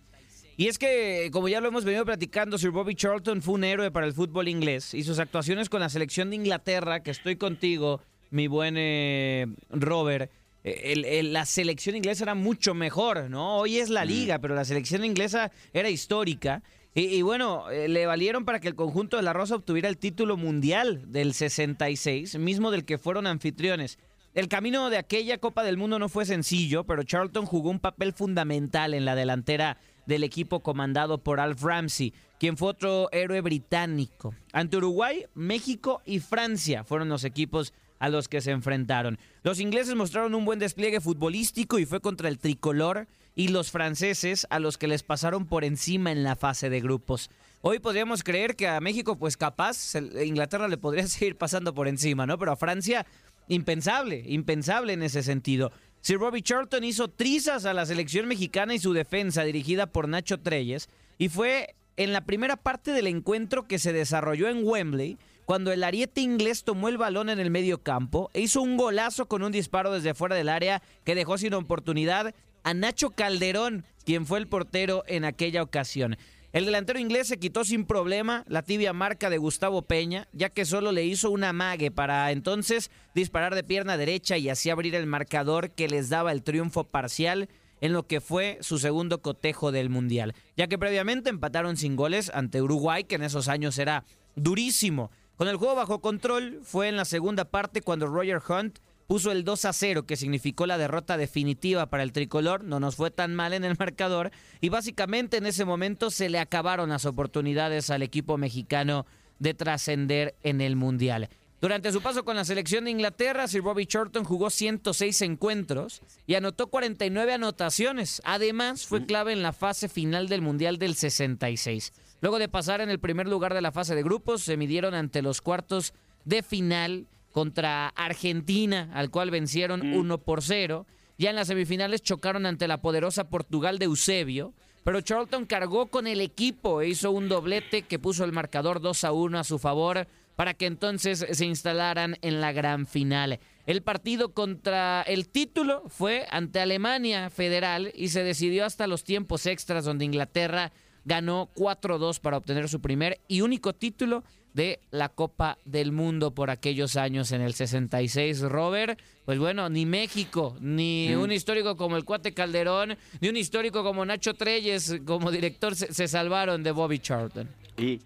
Y 0.57 0.67
es 0.67 0.77
que, 0.77 1.29
como 1.31 1.47
ya 1.47 1.61
lo 1.61 1.69
hemos 1.69 1.85
venido 1.85 2.03
platicando, 2.03 2.57
Sir 2.57 2.71
Bobby 2.71 2.95
Charlton 2.95 3.41
fue 3.41 3.53
un 3.53 3.63
héroe 3.63 3.89
para 3.89 4.05
el 4.05 4.11
fútbol 4.13 4.49
inglés 4.49 4.93
y 4.93 5.03
sus 5.03 5.17
actuaciones 5.19 5.69
con 5.69 5.79
la 5.79 5.87
selección 5.87 6.31
de 6.31 6.35
Inglaterra, 6.35 7.01
que 7.01 7.11
estoy 7.11 7.37
contigo, 7.37 8.01
mi 8.29 8.47
buen 8.47 8.75
eh, 8.77 9.47
Robert, 9.69 10.29
eh, 10.65 10.81
el- 10.91 11.05
el- 11.05 11.31
la 11.31 11.45
selección 11.45 11.95
inglesa 11.95 12.25
era 12.25 12.35
mucho 12.35 12.73
mejor, 12.73 13.29
¿no? 13.29 13.59
Hoy 13.59 13.77
es 13.77 13.89
la 13.89 14.03
liga, 14.03 14.39
pero 14.39 14.53
la 14.55 14.65
selección 14.65 15.05
inglesa 15.05 15.49
era 15.71 15.89
histórica. 15.89 16.61
Y, 16.93 17.03
y 17.05 17.21
bueno, 17.21 17.69
eh, 17.69 17.87
le 17.87 18.05
valieron 18.05 18.43
para 18.43 18.59
que 18.59 18.67
el 18.67 18.75
conjunto 18.75 19.15
de 19.15 19.23
la 19.23 19.31
Rosa 19.31 19.55
obtuviera 19.55 19.87
el 19.87 19.97
título 19.97 20.35
mundial 20.35 21.09
del 21.09 21.33
66, 21.33 22.37
mismo 22.37 22.69
del 22.69 22.83
que 22.83 22.97
fueron 22.97 23.27
anfitriones. 23.27 23.97
El 24.35 24.47
camino 24.47 24.91
de 24.91 24.97
aquella 24.97 25.39
Copa 25.39 25.63
del 25.63 25.77
Mundo 25.77 25.97
no 25.97 26.07
fue 26.07 26.23
sencillo, 26.23 26.83
pero 26.83 27.01
Charlton 27.01 27.47
jugó 27.47 27.71
un 27.71 27.79
papel 27.79 28.13
fundamental 28.13 28.93
en 28.93 29.03
la 29.03 29.15
delantera 29.15 29.77
del 30.05 30.23
equipo 30.23 30.59
comandado 30.59 31.17
por 31.17 31.39
Alf 31.39 31.63
Ramsey, 31.63 32.13
quien 32.39 32.55
fue 32.55 32.69
otro 32.69 33.09
héroe 33.11 33.41
británico. 33.41 34.35
Ante 34.53 34.77
Uruguay, 34.77 35.25
México 35.33 36.03
y 36.05 36.19
Francia 36.19 36.83
fueron 36.83 37.09
los 37.09 37.23
equipos 37.23 37.73
a 37.97 38.09
los 38.09 38.29
que 38.29 38.41
se 38.41 38.51
enfrentaron. 38.51 39.17
Los 39.43 39.59
ingleses 39.59 39.95
mostraron 39.95 40.35
un 40.35 40.45
buen 40.45 40.59
despliegue 40.59 41.01
futbolístico 41.01 41.79
y 41.79 41.85
fue 41.85 41.99
contra 41.99 42.29
el 42.29 42.37
tricolor 42.37 43.07
y 43.35 43.49
los 43.49 43.71
franceses 43.71 44.45
a 44.49 44.59
los 44.59 44.77
que 44.77 44.87
les 44.87 45.03
pasaron 45.03 45.45
por 45.47 45.63
encima 45.63 46.11
en 46.11 46.23
la 46.23 46.35
fase 46.35 46.69
de 46.69 46.81
grupos. 46.81 47.29
Hoy 47.61 47.79
podríamos 47.79 48.23
creer 48.23 48.55
que 48.55 48.69
a 48.69 48.79
México, 48.79 49.17
pues 49.17 49.35
capaz, 49.35 49.95
Inglaterra 50.23 50.67
le 50.69 50.77
podría 50.77 51.07
seguir 51.07 51.35
pasando 51.35 51.73
por 51.73 51.87
encima, 51.87 52.25
¿no? 52.25 52.37
Pero 52.37 52.53
a 52.53 52.57
Francia, 52.57 53.05
impensable, 53.49 54.23
impensable 54.25 54.93
en 54.93 55.03
ese 55.03 55.21
sentido. 55.21 55.73
Sir 56.01 56.17
Bobby 56.17 56.41
Charlton 56.41 56.85
hizo 56.85 57.09
trizas 57.09 57.65
a 57.65 57.73
la 57.73 57.85
selección 57.85 58.27
mexicana 58.27 58.73
y 58.73 58.79
su 58.79 58.93
defensa 58.93 59.43
dirigida 59.43 59.87
por 59.87 60.07
Nacho 60.07 60.39
Treyes 60.39 60.87
y 61.17 61.27
fue 61.27 61.75
en 61.97 62.13
la 62.13 62.21
primera 62.21 62.55
parte 62.55 62.93
del 62.93 63.07
encuentro 63.07 63.67
que 63.67 63.79
se 63.79 63.91
desarrolló 63.91 64.47
en 64.47 64.65
Wembley 64.65 65.17
cuando 65.43 65.73
el 65.73 65.83
ariete 65.83 66.21
inglés 66.21 66.63
tomó 66.63 66.87
el 66.87 66.97
balón 66.97 67.29
en 67.29 67.39
el 67.39 67.51
medio 67.51 67.83
campo 67.83 68.29
e 68.33 68.39
hizo 68.39 68.61
un 68.61 68.77
golazo 68.77 69.25
con 69.27 69.43
un 69.43 69.51
disparo 69.51 69.91
desde 69.91 70.13
fuera 70.13 70.35
del 70.35 70.47
área 70.47 70.81
que 71.03 71.15
dejó 71.15 71.37
sin 71.37 71.53
oportunidad 71.53 72.33
a 72.63 72.73
Nacho 72.73 73.09
Calderón, 73.09 73.83
quien 74.05 74.25
fue 74.25 74.39
el 74.39 74.47
portero 74.47 75.03
en 75.07 75.25
aquella 75.25 75.63
ocasión. 75.63 76.17
El 76.51 76.65
delantero 76.65 76.97
inglés 76.97 77.27
se 77.27 77.37
quitó 77.37 77.63
sin 77.63 77.85
problema 77.85 78.43
la 78.47 78.63
tibia 78.63 78.91
marca 78.91 79.29
de 79.29 79.37
Gustavo 79.37 79.83
Peña, 79.83 80.27
ya 80.33 80.49
que 80.49 80.65
solo 80.65 80.91
le 80.91 81.05
hizo 81.05 81.29
una 81.29 81.53
mague 81.53 81.91
para 81.91 82.31
entonces 82.31 82.89
disparar 83.13 83.53
de 83.53 83.63
pierna 83.63 83.97
derecha 83.97 84.35
y 84.35 84.49
así 84.49 84.71
abrir 84.71 84.95
el 84.95 85.05
marcador 85.05 85.69
que 85.69 85.87
les 85.87 86.09
daba 86.09 86.31
el 86.31 86.41
triunfo 86.41 86.85
parcial 86.85 87.49
en 87.81 87.93
lo 87.93 88.07
que 88.07 88.19
fue 88.19 88.57
su 88.61 88.79
segundo 88.79 89.21
cotejo 89.21 89.71
del 89.71 89.91
Mundial, 89.91 90.33
ya 90.57 90.65
que 90.65 90.79
previamente 90.79 91.29
empataron 91.29 91.77
sin 91.77 91.95
goles 91.95 92.31
ante 92.33 92.63
Uruguay, 92.63 93.03
que 93.03 93.15
en 93.15 93.23
esos 93.23 93.47
años 93.47 93.77
era 93.77 94.05
durísimo. 94.35 95.11
Con 95.35 95.49
el 95.49 95.55
juego 95.55 95.75
bajo 95.75 96.01
control 96.01 96.61
fue 96.63 96.87
en 96.87 96.97
la 96.97 97.05
segunda 97.05 97.45
parte 97.45 97.83
cuando 97.83 98.07
Roger 98.07 98.41
Hunt 98.49 98.79
puso 99.09 99.31
el 99.31 99.43
2 99.43 99.65
a 99.65 99.73
0, 99.73 100.05
que 100.05 100.15
significó 100.15 100.67
la 100.67 100.77
derrota 100.77 101.17
definitiva 101.17 101.87
para 101.87 102.03
el 102.03 102.11
tricolor. 102.11 102.63
No 102.63 102.79
nos 102.79 102.95
fue 102.95 103.09
tan 103.09 103.33
mal 103.33 103.53
en 103.53 103.63
el 103.63 103.75
marcador. 103.79 104.29
Y 104.61 104.69
básicamente 104.69 105.37
en 105.37 105.47
ese 105.47 105.65
momento 105.65 106.11
se 106.11 106.29
le 106.29 106.37
acabaron 106.37 106.89
las 106.89 107.05
oportunidades 107.05 107.89
al 107.89 108.03
equipo 108.03 108.37
mexicano 108.37 109.07
de 109.39 109.55
trascender 109.55 110.35
en 110.43 110.61
el 110.61 110.75
Mundial. 110.75 111.27
Durante 111.59 111.91
su 111.91 112.03
paso 112.03 112.23
con 112.23 112.35
la 112.35 112.45
selección 112.45 112.85
de 112.85 112.91
Inglaterra, 112.91 113.47
Sir 113.47 113.63
Bobby 113.63 113.87
Charlton 113.87 114.23
jugó 114.25 114.51
106 114.51 115.23
encuentros 115.23 116.03
y 116.27 116.35
anotó 116.35 116.67
49 116.67 117.33
anotaciones. 117.33 118.21
Además, 118.25 118.85
fue 118.85 119.07
clave 119.07 119.33
en 119.33 119.41
la 119.41 119.53
fase 119.53 119.89
final 119.89 120.29
del 120.29 120.43
Mundial 120.43 120.77
del 120.77 120.93
66. 120.93 121.93
Luego 122.21 122.37
de 122.37 122.47
pasar 122.47 122.79
en 122.79 122.91
el 122.91 122.99
primer 122.99 123.27
lugar 123.27 123.55
de 123.55 123.61
la 123.61 123.71
fase 123.71 123.95
de 123.95 124.03
grupos, 124.03 124.43
se 124.43 124.55
midieron 124.55 124.93
ante 124.93 125.23
los 125.23 125.41
cuartos 125.41 125.95
de 126.25 126.43
final 126.43 127.07
contra 127.31 127.89
Argentina, 127.89 128.89
al 128.93 129.09
cual 129.09 129.31
vencieron 129.31 129.81
1 129.81 130.17
por 130.19 130.41
0. 130.41 130.85
Ya 131.17 131.29
en 131.29 131.35
las 131.35 131.47
semifinales 131.47 132.01
chocaron 132.01 132.45
ante 132.45 132.67
la 132.67 132.81
poderosa 132.81 133.29
Portugal 133.29 133.77
de 133.77 133.85
Eusebio, 133.85 134.53
pero 134.83 135.01
Charlton 135.01 135.45
cargó 135.45 135.87
con 135.87 136.07
el 136.07 136.21
equipo 136.21 136.81
e 136.81 136.89
hizo 136.89 137.11
un 137.11 137.29
doblete 137.29 137.83
que 137.83 137.99
puso 137.99 138.23
el 138.23 138.31
marcador 138.31 138.81
2 138.81 139.03
a 139.03 139.11
1 139.11 139.39
a 139.39 139.43
su 139.43 139.59
favor 139.59 140.07
para 140.35 140.53
que 140.53 140.67
entonces 140.67 141.25
se 141.29 141.45
instalaran 141.45 142.17
en 142.21 142.39
la 142.39 142.53
gran 142.53 142.87
final. 142.87 143.39
El 143.65 143.83
partido 143.83 144.33
contra 144.33 145.01
el 145.01 145.27
título 145.27 145.83
fue 145.89 146.25
ante 146.31 146.61
Alemania 146.61 147.29
Federal 147.29 147.91
y 147.93 148.07
se 148.07 148.23
decidió 148.23 148.65
hasta 148.65 148.87
los 148.87 149.03
tiempos 149.03 149.45
extras 149.45 149.83
donde 149.83 150.05
Inglaterra 150.05 150.71
ganó 151.03 151.49
4-2 151.55 152.21
para 152.21 152.37
obtener 152.37 152.69
su 152.69 152.79
primer 152.79 153.19
y 153.27 153.41
único 153.41 153.73
título 153.73 154.23
de 154.53 154.79
la 154.91 155.09
Copa 155.09 155.57
del 155.65 155.91
Mundo 155.91 156.31
por 156.31 156.49
aquellos 156.49 156.95
años 156.95 157.31
en 157.31 157.41
el 157.41 157.53
66. 157.53 158.41
Robert, 158.41 158.99
pues 159.25 159.37
bueno, 159.39 159.69
ni 159.69 159.85
México, 159.85 160.55
ni 160.59 161.09
Mm. 161.15 161.21
un 161.21 161.31
histórico 161.31 161.75
como 161.77 161.97
el 161.97 162.03
Cuate 162.05 162.33
Calderón, 162.33 162.97
ni 163.21 163.29
un 163.29 163.37
histórico 163.37 163.83
como 163.83 164.05
Nacho 164.05 164.33
Treyes 164.33 165.01
como 165.05 165.31
director 165.31 165.75
se, 165.75 165.93
se 165.93 166.07
salvaron 166.07 166.63
de 166.63 166.71
Bobby 166.71 166.99
Charlton. 166.99 167.47
Y, 167.77 167.99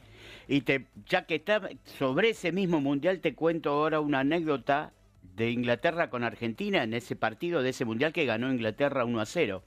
y 0.47 0.61
te, 0.61 0.85
ya 1.07 1.25
que 1.25 1.35
está 1.35 1.69
sobre 1.97 2.29
ese 2.31 2.51
mismo 2.51 2.81
mundial, 2.81 3.19
te 3.21 3.33
cuento 3.33 3.69
ahora 3.71 3.99
una 4.01 4.19
anécdota 4.19 4.91
de 5.37 5.49
Inglaterra 5.49 6.09
con 6.09 6.23
Argentina 6.23 6.83
en 6.83 6.93
ese 6.93 7.15
partido 7.15 7.63
de 7.63 7.69
ese 7.69 7.85
mundial 7.85 8.13
que 8.13 8.25
ganó 8.25 8.51
Inglaterra 8.51 9.05
1 9.05 9.19
a 9.21 9.25
0. 9.25 9.63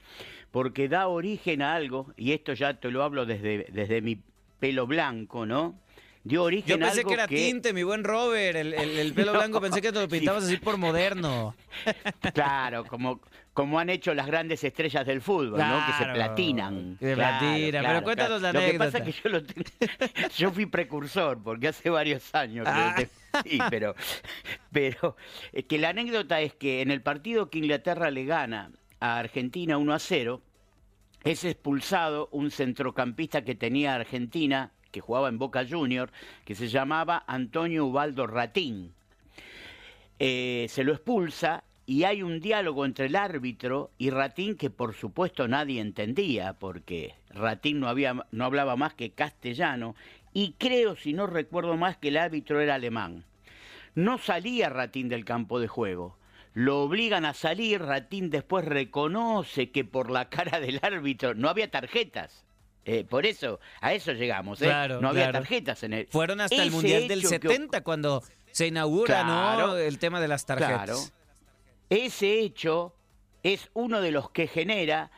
Porque 0.51 0.87
da 0.87 1.07
origen 1.07 1.61
a 1.61 1.75
algo, 1.75 2.13
y 2.15 2.31
esto 2.31 2.53
ya 2.53 2.75
te 2.75 2.89
lo 2.89 3.03
hablo 3.03 3.25
desde, 3.25 3.67
desde 3.73 4.01
mi 4.01 4.21
pelo 4.59 4.87
blanco, 4.87 5.45
¿no? 5.45 5.75
Dio 6.27 6.43
origen 6.43 6.67
Yo 6.69 6.79
pensé 6.79 6.99
algo 6.99 7.09
que 7.09 7.13
era 7.13 7.27
tinte, 7.27 7.73
mi 7.73 7.83
buen 7.83 8.03
Robert, 8.03 8.55
el, 8.57 8.73
el- 8.73 8.97
el 8.99 9.13
pelo 9.13 9.31
No, 9.33 9.39
blanco, 9.39 9.61
pensé 9.61 9.81
que 9.81 9.91
te 9.91 9.99
lo 9.99 10.07
pintabas 10.07 10.43
así 10.45 10.57
por 10.57 10.77
moderno. 10.77 11.55
Claro, 12.33 12.83
como, 12.85 13.21
como 13.53 13.79
han 13.79 13.89
hecho 13.89 14.13
las 14.13 14.27
grandes 14.27 14.63
estrellas 14.63 15.05
del 15.05 15.21
fútbol, 15.21 15.57
¿no? 15.59 15.85
Que 15.85 15.91
se 15.93 15.97
Claro, 15.99 16.13
platinan. 16.13 16.97
que 16.99 17.05
se 17.09 17.15
platinan, 17.15 17.83
pero 17.85 18.03
cuéntanos 18.03 18.41
la 18.41 18.53
Lo 18.53 18.59
que 18.59 18.73
pasa 18.77 18.97
anécdota. 18.97 19.09
es 19.09 19.15
que 19.15 19.21
yo, 19.23 19.29
lo 19.29 19.43
tengo- 19.43 20.29
yo 20.37 20.51
fui 20.51 20.65
precursor, 20.65 21.41
porque 21.41 21.67
hace 21.69 21.89
varios 21.89 22.33
años 22.35 22.65
que 22.65 23.09
Ah. 23.33 23.41
Sí, 23.45 23.59
pero, 23.69 23.93
pero 24.71 25.15
es 25.53 25.65
que 25.65 25.77
la 25.77 25.89
anécdota 25.89 26.41
es 26.41 26.53
que 26.55 26.81
en 26.81 26.89
el 26.91 27.01
partido 27.01 27.49
que 27.49 27.59
Inglaterra 27.59 28.09
le 28.09 28.25
gana 28.25 28.71
a 28.99 29.19
Argentina 29.19 29.77
1 29.77 29.93
a 29.93 29.99
0, 29.99 30.41
es 31.23 31.43
expulsado 31.43 32.29
un 32.31 32.49
centrocampista 32.51 33.43
que 33.43 33.53
tenía 33.53 33.93
Argentina, 33.95 34.71
que 34.91 35.01
jugaba 35.01 35.29
en 35.29 35.37
Boca 35.37 35.65
Junior, 35.69 36.11
que 36.45 36.55
se 36.55 36.67
llamaba 36.67 37.23
Antonio 37.27 37.85
Ubaldo 37.85 38.27
Ratín. 38.27 38.93
Eh, 40.19 40.65
se 40.69 40.83
lo 40.83 40.93
expulsa 40.93 41.63
y 41.85 42.03
hay 42.03 42.23
un 42.23 42.39
diálogo 42.39 42.85
entre 42.85 43.05
el 43.05 43.15
árbitro 43.15 43.91
y 43.97 44.09
Ratín 44.09 44.57
que 44.57 44.69
por 44.69 44.93
supuesto 44.93 45.47
nadie 45.47 45.79
entendía, 45.79 46.53
porque 46.53 47.15
Ratín 47.29 47.79
no, 47.79 47.87
había, 47.87 48.25
no 48.31 48.45
hablaba 48.45 48.75
más 48.75 48.93
que 48.93 49.11
castellano 49.11 49.95
y 50.33 50.53
creo, 50.57 50.95
si 50.95 51.13
no 51.13 51.27
recuerdo 51.27 51.77
más, 51.77 51.97
que 51.97 52.09
el 52.09 52.17
árbitro 52.17 52.59
era 52.59 52.75
alemán. 52.75 53.23
No 53.95 54.17
salía 54.17 54.69
Ratín 54.69 55.09
del 55.09 55.25
campo 55.25 55.59
de 55.59 55.67
juego. 55.67 56.17
Lo 56.53 56.81
obligan 56.81 57.25
a 57.25 57.33
salir, 57.33 57.81
Ratín 57.81 58.29
después 58.29 58.65
reconoce 58.65 59.71
que 59.71 59.85
por 59.85 60.11
la 60.11 60.29
cara 60.29 60.59
del 60.59 60.79
árbitro 60.81 61.35
no 61.35 61.49
había 61.49 61.71
tarjetas. 61.71 62.46
Eh, 62.89 63.03
por 63.03 63.25
eso, 63.25 63.59
a 63.81 63.93
eso 63.93 64.13
llegamos. 64.13 64.61
¿eh? 64.61 64.65
Claro, 64.65 65.01
no 65.01 65.09
había 65.09 65.23
claro. 65.25 65.39
tarjetas 65.39 65.83
en 65.83 65.91
el. 65.91 66.07
Fueron 66.07 66.39
hasta 66.39 66.63
el 66.63 66.71
Mundial 66.71 67.07
del 67.09 67.19
hecho 67.19 67.29
que 67.31 67.49
70 67.49 67.81
cuando 67.83 68.23
se 68.51 68.67
inaugura 68.67 69.23
¿no? 69.25 69.75
El 69.75 69.99
tema 69.99 70.21
de 70.21 70.29
las 70.29 70.45
tarjetas. 70.45 70.83
Claro. 70.85 70.97
Ese 71.89 72.39
hecho 72.39 72.95
es 73.43 73.69
uno 73.73 73.99
de 73.99 74.11
los 74.11 74.29
que 74.29 74.47
genera 74.47 75.11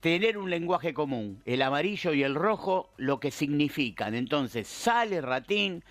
tener 0.00 0.36
un 0.36 0.50
lenguaje 0.50 0.92
común. 0.92 1.42
El 1.46 1.62
amarillo 1.62 2.12
y 2.12 2.22
el 2.22 2.34
rojo, 2.34 2.92
lo 2.98 3.20
que 3.20 3.30
significan. 3.30 4.14
Entonces 4.14 4.68
sale 4.68 5.22
Ratín, 5.22 5.82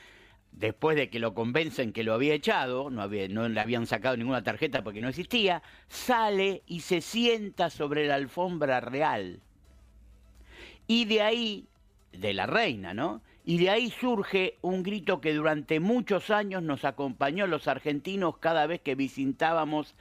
después 0.51 0.95
de 0.95 1.09
que 1.09 1.17
lo 1.19 1.33
convencen 1.33 1.93
que 1.93 2.03
lo 2.03 2.13
había 2.13 2.35
echado, 2.35 2.91
no, 2.91 3.01
había- 3.01 3.27
no 3.27 3.49
le 3.49 3.59
habían 3.59 3.87
sacado 3.87 4.15
ninguna 4.17 4.43
tarjeta 4.43 4.83
porque 4.83 5.01
no 5.01 5.09
existía, 5.09 5.63
sale 5.87 6.61
y 6.67 6.81
se 6.81 7.01
sienta 7.01 7.71
sobre 7.71 8.05
la 8.07 8.15
alfombra 8.15 8.79
real. 8.81 9.41
Y 10.87 11.05
de 11.05 11.21
ahí, 11.21 11.67
de 12.11 12.33
la 12.33 12.45
reina, 12.45 12.93
¿no? 12.93 13.21
Y 13.45 13.57
de 13.59 13.69
ahí 13.69 13.91
surge 13.91 14.57
un 14.61 14.83
grito 14.83 15.21
que 15.21 15.33
durante 15.33 15.79
muchos 15.79 16.29
años 16.29 16.63
nos 16.63 16.83
acompañó 16.83 17.45
a 17.45 17.47
los 17.47 17.67
argentinos 17.67 18.37
cada 18.39 18.67
vez 18.67 18.81
que 18.81 18.95
visitábamos 18.95 19.95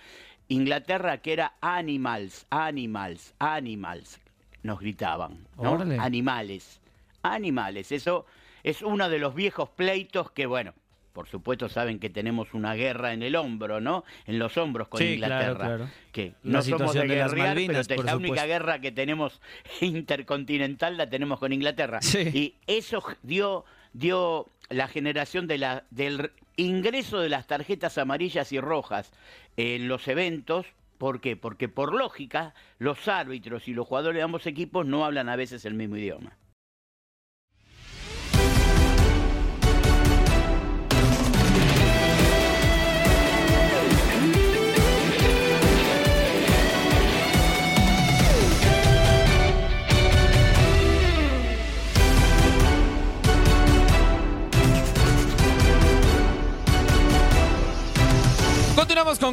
Inglaterra, 0.48 1.18
que 1.18 1.32
era 1.32 1.54
animals, 1.60 2.46
animals, 2.50 3.34
animals, 3.38 4.20
nos 4.62 4.80
gritaban, 4.80 5.46
¿no? 5.60 5.78
Animales, 6.00 6.80
animales. 7.22 7.92
Eso 7.92 8.26
es 8.62 8.82
uno 8.82 9.08
de 9.08 9.18
los 9.18 9.34
viejos 9.34 9.68
pleitos 9.70 10.30
que, 10.32 10.46
bueno, 10.46 10.74
por 11.16 11.28
supuesto 11.28 11.70
saben 11.70 11.98
que 11.98 12.10
tenemos 12.10 12.52
una 12.52 12.74
guerra 12.74 13.14
en 13.14 13.22
el 13.22 13.36
hombro, 13.36 13.80
¿no? 13.80 14.04
En 14.26 14.38
los 14.38 14.58
hombros 14.58 14.88
con 14.88 15.00
Sí, 15.00 15.14
Inglaterra. 15.14 15.54
claro, 15.54 15.76
claro. 15.78 15.90
Que 16.12 16.34
no 16.42 16.60
somos 16.60 16.92
de, 16.92 17.06
de 17.08 17.16
las 17.16 17.34
Malvinas, 17.34 17.88
pero 17.88 18.02
la 18.02 18.16
única 18.16 18.44
guerra 18.44 18.80
que 18.82 18.92
tenemos 18.92 19.40
intercontinental 19.80 20.98
la 20.98 21.08
tenemos 21.08 21.38
con 21.38 21.54
Inglaterra. 21.54 22.00
Y 22.34 22.56
eso 22.66 23.02
dio, 23.22 23.64
dio 23.94 24.50
la 24.68 24.88
generación 24.88 25.46
de 25.46 25.56
la, 25.56 25.84
del 25.88 26.32
ingreso 26.56 27.18
de 27.18 27.30
las 27.30 27.46
tarjetas 27.46 27.96
amarillas 27.96 28.52
y 28.52 28.60
rojas 28.60 29.10
en 29.56 29.88
los 29.88 30.08
eventos. 30.08 30.66
¿Por 30.98 31.22
qué? 31.22 31.34
Porque 31.34 31.70
por 31.70 31.94
lógica 31.94 32.52
los 32.78 33.08
árbitros 33.08 33.68
y 33.68 33.72
los 33.72 33.86
jugadores 33.86 34.18
de 34.18 34.22
ambos 34.22 34.46
equipos 34.46 34.84
no 34.84 35.06
hablan 35.06 35.30
a 35.30 35.36
veces 35.36 35.64
el 35.64 35.72
mismo 35.72 35.96
idioma. 35.96 36.36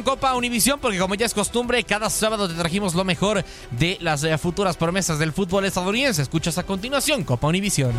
Copa 0.04 0.34
Univisión 0.36 0.78
porque 0.80 0.98
como 0.98 1.14
ya 1.14 1.24
es 1.24 1.34
costumbre, 1.34 1.82
cada 1.82 2.10
sábado 2.10 2.46
te 2.46 2.54
trajimos 2.54 2.94
lo 2.94 3.04
mejor 3.04 3.42
de 3.70 3.96
las 4.00 4.22
eh, 4.22 4.36
futuras 4.36 4.76
promesas 4.76 5.18
del 5.18 5.32
fútbol 5.32 5.64
estadounidense. 5.64 6.20
Escuchas 6.20 6.58
a 6.58 6.62
continuación 6.62 7.24
Copa 7.24 7.48
Univisión. 7.48 7.92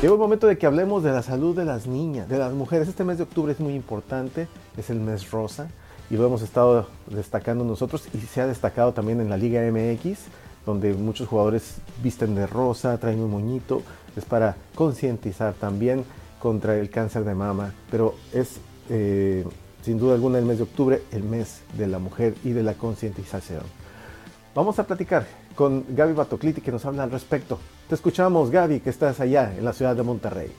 Llegó 0.00 0.14
el 0.14 0.20
momento 0.20 0.46
de 0.46 0.56
que 0.56 0.64
hablemos 0.64 1.02
de 1.02 1.12
la 1.12 1.22
salud 1.22 1.54
de 1.54 1.66
las 1.66 1.86
niñas, 1.86 2.28
de 2.28 2.38
las 2.38 2.54
mujeres. 2.54 2.88
Este 2.88 3.04
mes 3.04 3.18
de 3.18 3.24
octubre 3.24 3.52
es 3.52 3.60
muy 3.60 3.74
importante, 3.74 4.48
es 4.78 4.88
el 4.88 4.98
mes 4.98 5.30
rosa 5.30 5.68
y 6.10 6.16
lo 6.16 6.26
hemos 6.26 6.40
estado 6.40 6.88
destacando 7.06 7.64
nosotros 7.64 8.08
y 8.14 8.18
se 8.18 8.40
ha 8.40 8.46
destacado 8.46 8.94
también 8.94 9.20
en 9.20 9.28
la 9.28 9.36
Liga 9.36 9.60
MX, 9.70 10.18
donde 10.64 10.94
muchos 10.94 11.28
jugadores 11.28 11.76
visten 12.02 12.34
de 12.34 12.46
rosa, 12.46 12.96
traen 12.98 13.20
un 13.20 13.30
moñito, 13.30 13.82
es 14.16 14.24
para 14.24 14.56
concientizar 14.74 15.52
también 15.52 16.04
contra 16.38 16.78
el 16.78 16.88
cáncer 16.88 17.24
de 17.24 17.34
mama, 17.34 17.74
pero 17.90 18.14
es 18.32 18.56
eh, 18.88 19.44
sin 19.82 19.98
duda 19.98 20.14
alguna 20.14 20.38
el 20.38 20.44
mes 20.44 20.58
de 20.58 20.64
octubre 20.64 21.02
el 21.12 21.22
mes 21.22 21.60
de 21.76 21.86
la 21.86 21.98
mujer 21.98 22.34
y 22.44 22.50
de 22.50 22.62
la 22.62 22.74
concientización. 22.74 23.62
Vamos 24.54 24.78
a 24.78 24.86
platicar 24.86 25.26
con 25.54 25.84
Gaby 25.88 26.12
Batocliti 26.12 26.60
que 26.60 26.72
nos 26.72 26.84
habla 26.84 27.04
al 27.04 27.10
respecto. 27.10 27.58
Te 27.88 27.94
escuchamos 27.94 28.50
Gaby 28.50 28.80
que 28.80 28.90
estás 28.90 29.20
allá 29.20 29.54
en 29.56 29.64
la 29.64 29.72
ciudad 29.72 29.94
de 29.94 30.02
Monterrey. 30.02 30.50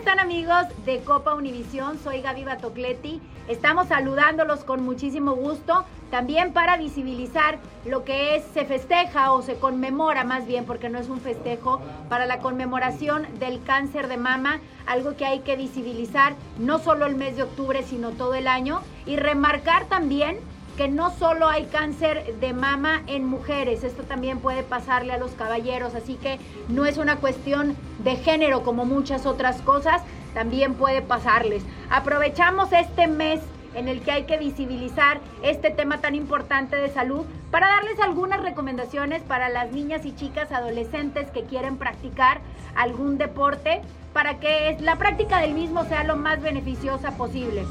¿Cómo 0.00 0.12
están 0.12 0.26
amigos 0.26 0.64
de 0.86 1.00
Copa 1.00 1.34
Univisión? 1.34 1.98
Soy 2.02 2.22
Gaby 2.22 2.44
Batocleti. 2.44 3.20
Estamos 3.48 3.88
saludándolos 3.88 4.64
con 4.64 4.82
muchísimo 4.82 5.34
gusto, 5.34 5.84
también 6.10 6.54
para 6.54 6.78
visibilizar 6.78 7.58
lo 7.84 8.02
que 8.02 8.34
es, 8.34 8.44
se 8.54 8.64
festeja 8.64 9.34
o 9.34 9.42
se 9.42 9.56
conmemora 9.56 10.24
más 10.24 10.46
bien, 10.46 10.64
porque 10.64 10.88
no 10.88 10.98
es 10.98 11.10
un 11.10 11.20
festejo, 11.20 11.82
para 12.08 12.24
la 12.24 12.38
conmemoración 12.38 13.26
del 13.38 13.62
cáncer 13.62 14.08
de 14.08 14.16
mama, 14.16 14.60
algo 14.86 15.16
que 15.16 15.26
hay 15.26 15.40
que 15.40 15.56
visibilizar 15.56 16.34
no 16.58 16.78
solo 16.78 17.04
el 17.04 17.16
mes 17.16 17.36
de 17.36 17.42
octubre, 17.42 17.82
sino 17.82 18.12
todo 18.12 18.32
el 18.32 18.48
año, 18.48 18.80
y 19.04 19.16
remarcar 19.16 19.84
también 19.84 20.38
que 20.76 20.88
no 20.88 21.10
solo 21.10 21.48
hay 21.48 21.64
cáncer 21.66 22.36
de 22.40 22.52
mama 22.52 23.02
en 23.06 23.24
mujeres, 23.24 23.84
esto 23.84 24.02
también 24.04 24.38
puede 24.38 24.62
pasarle 24.62 25.12
a 25.12 25.18
los 25.18 25.32
caballeros, 25.32 25.94
así 25.94 26.14
que 26.14 26.38
no 26.68 26.86
es 26.86 26.98
una 26.98 27.16
cuestión 27.16 27.76
de 27.98 28.16
género 28.16 28.62
como 28.62 28.84
muchas 28.84 29.26
otras 29.26 29.60
cosas, 29.62 30.02
también 30.34 30.74
puede 30.74 31.02
pasarles. 31.02 31.62
Aprovechamos 31.90 32.72
este 32.72 33.06
mes 33.06 33.40
en 33.74 33.88
el 33.88 34.00
que 34.00 34.10
hay 34.10 34.24
que 34.24 34.38
visibilizar 34.38 35.20
este 35.42 35.70
tema 35.70 36.00
tan 36.00 36.14
importante 36.14 36.76
de 36.76 36.88
salud 36.88 37.24
para 37.50 37.68
darles 37.68 38.00
algunas 38.00 38.42
recomendaciones 38.42 39.22
para 39.22 39.48
las 39.48 39.72
niñas 39.72 40.04
y 40.04 40.14
chicas 40.14 40.50
adolescentes 40.52 41.30
que 41.30 41.44
quieren 41.44 41.76
practicar 41.76 42.40
algún 42.74 43.18
deporte 43.18 43.82
para 44.12 44.40
que 44.40 44.76
la 44.80 44.96
práctica 44.96 45.40
del 45.40 45.54
mismo 45.54 45.84
sea 45.84 46.04
lo 46.04 46.16
más 46.16 46.42
beneficiosa 46.42 47.12
posible. 47.12 47.64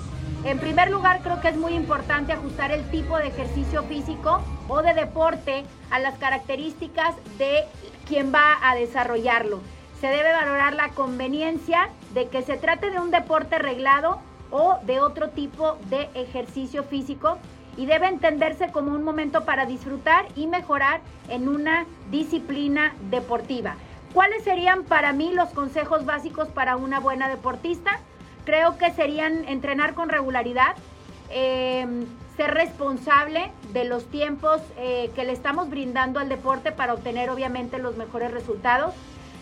En 0.45 0.57
primer 0.57 0.89
lugar, 0.89 1.19
creo 1.21 1.41
que 1.41 1.49
es 1.49 1.57
muy 1.57 1.73
importante 1.73 2.31
ajustar 2.31 2.71
el 2.71 2.89
tipo 2.89 3.17
de 3.17 3.27
ejercicio 3.27 3.83
físico 3.83 4.41
o 4.69 4.81
de 4.81 4.93
deporte 4.93 5.65
a 5.91 5.99
las 5.99 6.17
características 6.17 7.15
de 7.37 7.65
quien 8.07 8.33
va 8.33 8.57
a 8.61 8.73
desarrollarlo. 8.75 9.59
Se 9.99 10.07
debe 10.07 10.31
valorar 10.31 10.73
la 10.75 10.89
conveniencia 10.89 11.89
de 12.13 12.29
que 12.29 12.41
se 12.41 12.55
trate 12.55 12.89
de 12.89 12.99
un 12.99 13.11
deporte 13.11 13.59
reglado 13.59 14.21
o 14.49 14.77
de 14.83 15.01
otro 15.01 15.29
tipo 15.29 15.77
de 15.89 16.09
ejercicio 16.13 16.83
físico 16.83 17.37
y 17.75 17.85
debe 17.85 18.07
entenderse 18.07 18.71
como 18.71 18.95
un 18.95 19.03
momento 19.03 19.43
para 19.43 19.65
disfrutar 19.65 20.25
y 20.37 20.47
mejorar 20.47 21.01
en 21.27 21.49
una 21.49 21.85
disciplina 22.11 22.95
deportiva. 23.09 23.75
¿Cuáles 24.13 24.43
serían 24.43 24.83
para 24.83 25.11
mí 25.11 25.33
los 25.33 25.49
consejos 25.49 26.05
básicos 26.05 26.47
para 26.47 26.77
una 26.77 27.01
buena 27.01 27.27
deportista? 27.27 27.99
Creo 28.49 28.79
que 28.79 28.91
serían 28.91 29.47
entrenar 29.47 29.93
con 29.93 30.09
regularidad, 30.09 30.75
em, 31.29 32.05
ser 32.35 32.51
responsable 32.51 33.51
de 33.73 33.83
los 33.83 34.05
tiempos 34.05 34.59
eh, 34.75 35.11
que 35.13 35.23
le 35.23 35.33
estamos 35.33 35.69
brindando 35.69 36.19
al 36.19 36.29
deporte 36.29 36.71
para 36.71 36.95
obtener 36.95 37.29
obviamente 37.29 37.77
los 37.77 37.95
mejores 37.95 38.31
resultados, 38.31 38.95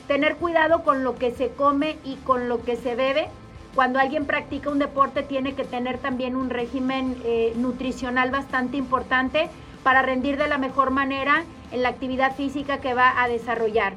tener 0.10 0.36
cuidado 0.36 0.84
con 0.84 1.06
lo 1.06 1.16
que 1.16 1.32
se 1.32 1.52
come 1.52 1.98
y 2.04 2.18
con 2.18 2.50
lo 2.50 2.62
que 2.66 2.76
se 2.76 2.96
bebe. 2.96 3.30
Cuando 3.76 3.98
alguien 3.98 4.26
practica 4.26 4.70
un 4.72 4.80
deporte 4.80 5.24
tiene 5.24 5.56
que 5.56 5.64
tener 5.64 6.00
también 6.00 6.36
un 6.36 6.50
régimen 6.50 7.16
eh, 7.24 7.54
nutricional 7.56 8.30
bastante 8.30 8.76
importante 8.76 9.48
para 9.84 10.02
rendir 10.02 10.38
de 10.38 10.50
la 10.50 10.58
mejor 10.58 10.92
manera 10.92 11.46
en 11.72 11.82
la 11.82 11.90
actividad 11.90 12.36
física 12.36 12.82
que 12.82 12.94
va 12.94 13.24
a 13.24 13.30
desarrollar. 13.30 13.94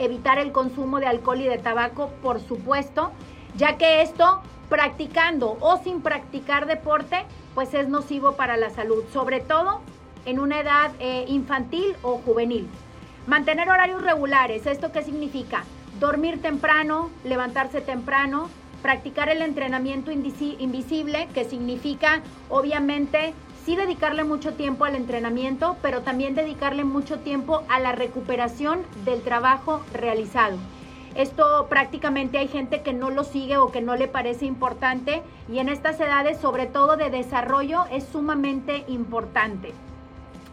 Evitar 0.00 0.40
el 0.40 0.50
consumo 0.50 0.98
de 0.98 1.06
alcohol 1.06 1.42
y 1.42 1.44
de 1.46 1.58
tabaco, 1.58 2.10
por 2.22 2.40
supuesto, 2.40 3.12
ya 3.56 3.76
que 3.76 4.02
esto, 4.02 4.40
practicando 4.68 5.56
o 5.60 5.78
sin 5.82 6.02
practicar 6.02 6.66
deporte, 6.66 7.24
pues 7.54 7.72
es 7.74 7.88
nocivo 7.88 8.32
para 8.32 8.56
la 8.56 8.70
salud, 8.70 9.04
sobre 9.12 9.40
todo 9.40 9.80
en 10.24 10.40
una 10.40 10.60
edad 10.60 10.92
eh, 10.98 11.24
infantil 11.28 11.96
o 12.02 12.18
juvenil. 12.18 12.68
Mantener 13.26 13.68
horarios 13.68 14.02
regulares, 14.02 14.66
¿esto 14.66 14.92
qué 14.92 15.02
significa? 15.02 15.64
Dormir 15.98 16.42
temprano, 16.42 17.10
levantarse 17.24 17.80
temprano, 17.80 18.48
practicar 18.82 19.28
el 19.28 19.40
entrenamiento 19.42 20.12
invisible, 20.12 21.28
que 21.32 21.44
significa 21.44 22.22
obviamente 22.48 23.34
sí 23.64 23.74
dedicarle 23.74 24.22
mucho 24.22 24.54
tiempo 24.54 24.84
al 24.84 24.94
entrenamiento, 24.94 25.76
pero 25.82 26.02
también 26.02 26.34
dedicarle 26.34 26.84
mucho 26.84 27.18
tiempo 27.18 27.64
a 27.68 27.80
la 27.80 27.92
recuperación 27.92 28.82
del 29.04 29.22
trabajo 29.22 29.80
realizado. 29.92 30.56
Esto 31.16 31.66
prácticamente 31.70 32.36
hay 32.36 32.46
gente 32.46 32.82
que 32.82 32.92
no 32.92 33.08
lo 33.08 33.24
sigue 33.24 33.56
o 33.56 33.72
que 33.72 33.80
no 33.80 33.96
le 33.96 34.06
parece 34.06 34.44
importante 34.44 35.22
y 35.50 35.60
en 35.60 35.70
estas 35.70 35.98
edades, 35.98 36.38
sobre 36.38 36.66
todo 36.66 36.98
de 36.98 37.08
desarrollo, 37.08 37.86
es 37.90 38.04
sumamente 38.04 38.84
importante. 38.86 39.72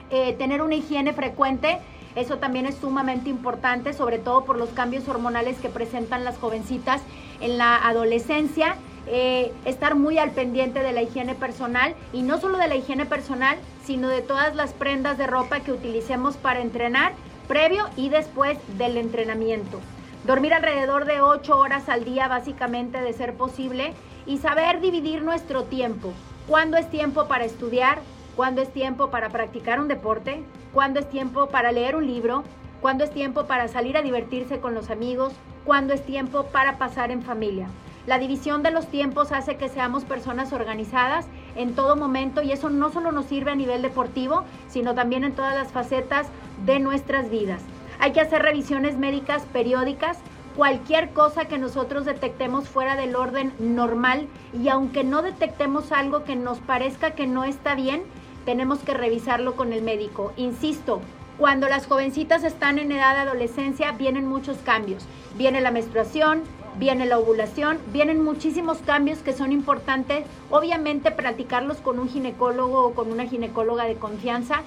Eh, 0.09 0.31
tener 0.37 0.61
una 0.61 0.75
higiene 0.75 1.11
frecuente, 1.11 1.79
eso 2.15 2.37
también 2.37 2.65
es 2.65 2.75
sumamente 2.75 3.29
importante, 3.29 3.91
sobre 3.91 4.19
todo 4.19 4.45
por 4.45 4.57
los 4.57 4.69
cambios 4.69 5.05
hormonales 5.09 5.57
que 5.57 5.67
presentan 5.67 6.23
las 6.23 6.37
jovencitas 6.37 7.01
en 7.41 7.57
la 7.57 7.85
adolescencia. 7.85 8.77
Eh, 9.07 9.51
estar 9.65 9.95
muy 9.95 10.17
al 10.17 10.31
pendiente 10.31 10.79
de 10.79 10.93
la 10.93 11.01
higiene 11.01 11.35
personal 11.35 11.93
y 12.13 12.21
no 12.21 12.39
solo 12.39 12.57
de 12.57 12.69
la 12.69 12.77
higiene 12.77 13.05
personal, 13.05 13.57
sino 13.83 14.07
de 14.07 14.21
todas 14.21 14.55
las 14.55 14.71
prendas 14.71 15.17
de 15.17 15.27
ropa 15.27 15.59
que 15.59 15.73
utilicemos 15.73 16.37
para 16.37 16.61
entrenar 16.61 17.11
previo 17.49 17.89
y 17.97 18.07
después 18.07 18.57
del 18.77 18.95
entrenamiento. 18.95 19.81
Dormir 20.23 20.53
alrededor 20.53 21.03
de 21.03 21.19
8 21.19 21.57
horas 21.57 21.89
al 21.89 22.05
día 22.05 22.29
básicamente 22.29 23.01
de 23.01 23.11
ser 23.11 23.33
posible 23.33 23.93
y 24.25 24.37
saber 24.37 24.79
dividir 24.79 25.21
nuestro 25.21 25.65
tiempo. 25.65 26.13
¿Cuándo 26.47 26.77
es 26.77 26.89
tiempo 26.89 27.27
para 27.27 27.43
estudiar? 27.43 27.99
¿Cuándo 28.37 28.61
es 28.61 28.71
tiempo 28.71 29.09
para 29.09 29.27
practicar 29.29 29.81
un 29.81 29.89
deporte? 29.89 30.41
¿Cuándo 30.71 31.01
es 31.01 31.09
tiempo 31.09 31.47
para 31.47 31.73
leer 31.73 31.97
un 31.97 32.07
libro? 32.07 32.45
¿Cuándo 32.79 33.03
es 33.03 33.11
tiempo 33.11 33.47
para 33.47 33.67
salir 33.67 33.97
a 33.97 34.01
divertirse 34.01 34.61
con 34.61 34.73
los 34.73 34.89
amigos? 34.89 35.33
¿Cuándo 35.65 35.93
es 35.93 36.05
tiempo 36.05 36.45
para 36.45 36.77
pasar 36.77 37.11
en 37.11 37.21
familia? 37.21 37.67
La 38.07 38.17
división 38.17 38.63
de 38.63 38.71
los 38.71 38.87
tiempos 38.87 39.33
hace 39.33 39.57
que 39.57 39.67
seamos 39.67 40.05
personas 40.05 40.53
organizadas 40.53 41.25
en 41.57 41.75
todo 41.75 41.97
momento 41.97 42.41
y 42.41 42.53
eso 42.53 42.69
no 42.69 42.93
solo 42.93 43.11
nos 43.11 43.25
sirve 43.25 43.51
a 43.51 43.55
nivel 43.55 43.81
deportivo, 43.81 44.45
sino 44.69 44.95
también 44.95 45.25
en 45.25 45.33
todas 45.33 45.55
las 45.55 45.73
facetas 45.73 46.27
de 46.65 46.79
nuestras 46.79 47.29
vidas. 47.29 47.61
Hay 47.99 48.11
que 48.11 48.21
hacer 48.21 48.41
revisiones 48.41 48.97
médicas 48.97 49.43
periódicas, 49.53 50.17
cualquier 50.55 51.11
cosa 51.11 51.45
que 51.45 51.57
nosotros 51.57 52.05
detectemos 52.05 52.67
fuera 52.67 52.95
del 52.95 53.15
orden 53.15 53.53
normal 53.59 54.27
y 54.53 54.69
aunque 54.69 55.03
no 55.03 55.21
detectemos 55.21 55.91
algo 55.91 56.23
que 56.23 56.35
nos 56.35 56.59
parezca 56.59 57.11
que 57.11 57.27
no 57.27 57.43
está 57.43 57.75
bien, 57.75 58.03
tenemos 58.45 58.79
que 58.79 58.93
revisarlo 58.93 59.55
con 59.55 59.73
el 59.73 59.81
médico. 59.81 60.33
Insisto, 60.37 61.01
cuando 61.37 61.67
las 61.67 61.87
jovencitas 61.87 62.43
están 62.43 62.77
en 62.77 62.91
edad 62.91 63.15
de 63.15 63.21
adolescencia 63.21 63.91
vienen 63.93 64.27
muchos 64.27 64.57
cambios. 64.57 65.05
Viene 65.35 65.61
la 65.61 65.71
menstruación, 65.71 66.43
viene 66.77 67.05
la 67.05 67.17
ovulación, 67.17 67.79
vienen 67.91 68.23
muchísimos 68.23 68.77
cambios 68.79 69.19
que 69.19 69.33
son 69.33 69.51
importantes. 69.51 70.25
Obviamente 70.51 71.09
practicarlos 71.09 71.77
con 71.77 71.97
un 71.97 72.09
ginecólogo 72.09 72.85
o 72.85 72.93
con 72.93 73.11
una 73.11 73.25
ginecóloga 73.25 73.85
de 73.85 73.95
confianza 73.95 74.61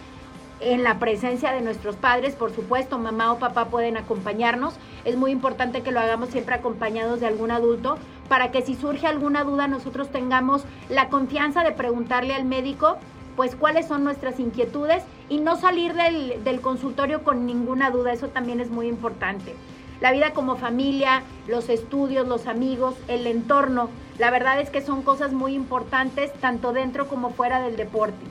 en 0.61 0.83
la 0.83 0.99
presencia 0.99 1.53
de 1.53 1.61
nuestros 1.61 1.97
padres, 1.97 2.35
por 2.35 2.55
supuesto, 2.55 2.99
mamá 2.99 3.33
o 3.33 3.39
papá 3.39 3.67
pueden 3.67 3.97
acompañarnos. 3.97 4.75
Es 5.05 5.17
muy 5.17 5.31
importante 5.31 5.83
que 5.83 5.93
lo 5.93 6.01
hagamos 6.01 6.31
siempre 6.31 6.55
acompañados 6.55 7.21
de 7.21 7.27
algún 7.27 7.51
adulto 7.51 7.99
para 8.29 8.51
que 8.51 8.63
si 8.63 8.75
surge 8.75 9.07
alguna 9.07 9.45
duda 9.45 9.69
nosotros 9.69 10.11
tengamos 10.11 10.65
la 10.89 11.09
confianza 11.09 11.63
de 11.63 11.73
preguntarle 11.73 12.35
al 12.35 12.45
médico 12.45 12.97
pues 13.37 13.55
cuáles 13.55 13.87
son 13.87 14.03
nuestras 14.03 14.41
inquietudes 14.41 15.05
y 15.29 15.39
no 15.39 15.57
salir 15.57 15.93
del, 15.93 16.43
del 16.43 16.63
consultorio 16.63 17.23
con 17.23 17.45
ninguna 17.45 17.91
duda, 17.91 18.13
eso 18.13 18.29
también 18.29 18.61
es 18.61 18.71
muy 18.71 18.89
importante. 18.89 19.55
La 20.01 20.13
vida 20.13 20.33
como 20.33 20.57
familia, 20.57 21.23
los 21.47 21.69
estudios, 21.69 22.27
los 22.27 22.47
amigos, 22.47 22.95
el 23.09 23.27
entorno, 23.27 23.91
la 24.19 24.31
verdad 24.31 24.61
es 24.61 24.71
que 24.71 24.81
son 24.81 25.03
cosas 25.03 25.33
muy 25.33 25.55
importantes 25.55 26.33
tanto 26.41 26.73
dentro 26.73 27.09
como 27.09 27.31
fuera 27.31 27.61
del 27.61 27.77
deporte. 27.77 28.25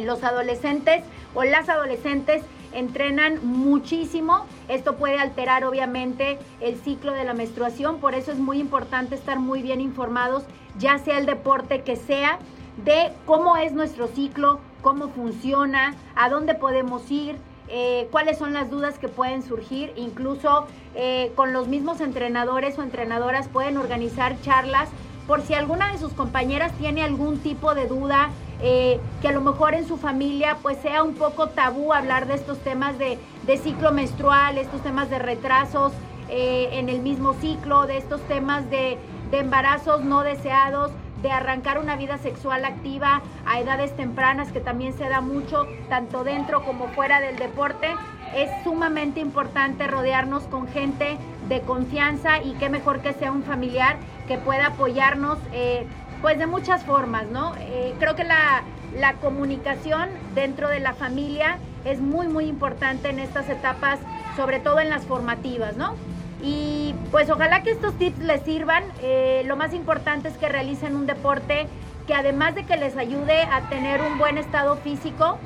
Los 0.00 0.24
adolescentes 0.24 1.02
o 1.34 1.44
las 1.44 1.68
adolescentes 1.68 2.42
entrenan 2.72 3.40
muchísimo. 3.46 4.46
Esto 4.68 4.96
puede 4.96 5.18
alterar 5.18 5.64
obviamente 5.64 6.38
el 6.60 6.76
ciclo 6.76 7.12
de 7.12 7.24
la 7.24 7.34
menstruación, 7.34 7.98
por 7.98 8.14
eso 8.14 8.32
es 8.32 8.38
muy 8.38 8.58
importante 8.58 9.14
estar 9.14 9.38
muy 9.38 9.62
bien 9.62 9.80
informados, 9.80 10.44
ya 10.78 10.98
sea 10.98 11.18
el 11.18 11.26
deporte 11.26 11.82
que 11.82 11.96
sea, 11.96 12.38
de 12.84 13.12
cómo 13.26 13.56
es 13.56 13.72
nuestro 13.72 14.06
ciclo, 14.06 14.60
cómo 14.82 15.08
funciona, 15.08 15.96
a 16.14 16.28
dónde 16.28 16.54
podemos 16.54 17.10
ir, 17.10 17.36
eh, 17.68 18.08
cuáles 18.10 18.38
son 18.38 18.54
las 18.54 18.70
dudas 18.70 18.98
que 18.98 19.08
pueden 19.08 19.42
surgir, 19.42 19.92
incluso 19.96 20.66
eh, 20.94 21.32
con 21.34 21.52
los 21.52 21.68
mismos 21.68 22.00
entrenadores 22.00 22.78
o 22.78 22.82
entrenadoras 22.82 23.48
pueden 23.48 23.76
organizar 23.76 24.40
charlas 24.40 24.88
por 25.28 25.42
si 25.42 25.54
alguna 25.54 25.92
de 25.92 25.98
sus 25.98 26.12
compañeras 26.14 26.72
tiene 26.72 27.04
algún 27.04 27.38
tipo 27.38 27.76
de 27.76 27.86
duda, 27.86 28.30
eh, 28.60 28.98
que 29.22 29.28
a 29.28 29.32
lo 29.32 29.40
mejor 29.40 29.74
en 29.74 29.86
su 29.86 29.96
familia 29.96 30.56
pues 30.62 30.78
sea 30.78 31.04
un 31.04 31.14
poco 31.14 31.50
tabú 31.50 31.92
hablar 31.92 32.26
de 32.26 32.34
estos 32.34 32.58
temas 32.58 32.98
de, 32.98 33.18
ciclo 33.62 33.92
menstrual, 33.92 34.58
estos 34.58 34.82
temas 34.82 35.08
de 35.10 35.20
retrasos 35.20 35.92
en 36.30 36.90
el 36.90 37.00
mismo 37.00 37.32
ciclo, 37.34 37.86
de 37.86 37.96
estos 37.96 38.20
temas 38.28 38.68
de, 38.68 38.98
de 39.30 39.38
embarazos 39.38 40.04
no 40.04 40.22
deseados 40.22 40.90
de 41.22 41.30
arrancar 41.30 41.78
una 41.78 41.96
vida 41.96 42.18
sexual 42.18 42.64
activa 42.64 43.22
a 43.46 43.60
edades 43.60 43.94
tempranas, 43.96 44.52
que 44.52 44.60
también 44.60 44.92
se 44.92 45.08
da 45.08 45.20
mucho, 45.20 45.66
tanto 45.88 46.24
dentro 46.24 46.64
como 46.64 46.88
fuera 46.88 47.20
del 47.20 47.36
deporte. 47.36 47.88
Es 48.34 48.50
sumamente 48.62 49.20
importante 49.20 49.86
rodearnos 49.86 50.44
con 50.44 50.68
gente 50.68 51.18
de 51.48 51.60
confianza 51.62 52.42
y 52.42 52.52
qué 52.54 52.68
mejor 52.68 53.00
que 53.00 53.14
sea 53.14 53.32
un 53.32 53.42
familiar 53.42 53.96
que 54.28 54.38
pueda 54.38 54.66
apoyarnos 54.66 55.38
eh, 55.52 55.86
pues 56.22 56.38
de 56.38 56.46
muchas 56.46 56.84
formas, 56.84 57.26
¿no? 57.26 57.54
Eh, 57.58 57.94
creo 57.98 58.14
que 58.14 58.24
la, 58.24 58.62
la 58.96 59.14
comunicación 59.14 60.10
dentro 60.34 60.68
de 60.68 60.80
la 60.80 60.92
familia 60.92 61.58
es 61.84 62.00
muy, 62.00 62.28
muy 62.28 62.44
importante 62.44 63.08
en 63.08 63.18
estas 63.18 63.48
etapas, 63.48 63.98
sobre 64.36 64.60
todo 64.60 64.80
en 64.80 64.90
las 64.90 65.06
formativas, 65.06 65.76
¿no? 65.76 65.94
Y 66.42 66.94
pues 67.10 67.30
ojalá 67.30 67.62
que 67.62 67.70
estos 67.70 67.94
tips 67.94 68.18
les 68.18 68.42
sirvan. 68.42 68.84
Eh, 69.02 69.42
lo 69.46 69.56
más 69.56 69.74
importante 69.74 70.28
es 70.28 70.36
que 70.36 70.48
realicen 70.48 70.94
un 70.94 71.06
deporte 71.06 71.66
que 72.06 72.14
además 72.14 72.54
de 72.54 72.64
que 72.64 72.76
les 72.76 72.96
ayude 72.96 73.42
a 73.42 73.68
tener 73.68 74.00
un 74.02 74.18
buen 74.18 74.38
estado 74.38 74.76
físico, 74.76 75.38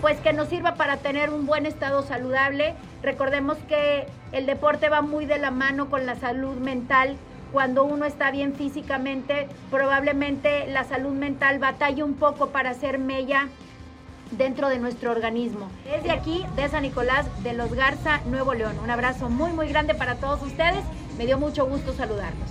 pues 0.00 0.20
que 0.20 0.32
nos 0.32 0.48
sirva 0.48 0.74
para 0.74 0.98
tener 0.98 1.30
un 1.30 1.46
buen 1.46 1.66
estado 1.66 2.02
saludable. 2.02 2.74
Recordemos 3.02 3.56
que 3.68 4.06
el 4.32 4.46
deporte 4.46 4.88
va 4.88 5.00
muy 5.02 5.26
de 5.26 5.38
la 5.38 5.50
mano 5.50 5.88
con 5.88 6.06
la 6.06 6.16
salud 6.16 6.56
mental. 6.56 7.16
Cuando 7.52 7.84
uno 7.84 8.04
está 8.04 8.30
bien 8.30 8.54
físicamente, 8.54 9.48
probablemente 9.70 10.66
la 10.66 10.84
salud 10.84 11.12
mental 11.12 11.58
batalla 11.58 12.04
un 12.04 12.14
poco 12.14 12.48
para 12.48 12.70
hacer 12.70 12.98
mella 12.98 13.48
dentro 14.32 14.68
de 14.68 14.78
nuestro 14.78 15.10
organismo. 15.10 15.70
Desde 15.84 16.10
aquí, 16.10 16.44
de 16.56 16.68
San 16.68 16.82
Nicolás 16.82 17.26
de 17.42 17.54
los 17.54 17.72
Garza, 17.72 18.20
Nuevo 18.26 18.52
León. 18.52 18.78
Un 18.82 18.90
abrazo 18.90 19.30
muy, 19.30 19.52
muy 19.52 19.68
grande 19.68 19.94
para 19.94 20.16
todos 20.16 20.42
ustedes. 20.42 20.84
Me 21.16 21.24
dio 21.24 21.38
mucho 21.38 21.66
gusto 21.66 21.94
saludarlos. 21.94 22.50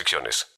restricciones. 0.00 0.46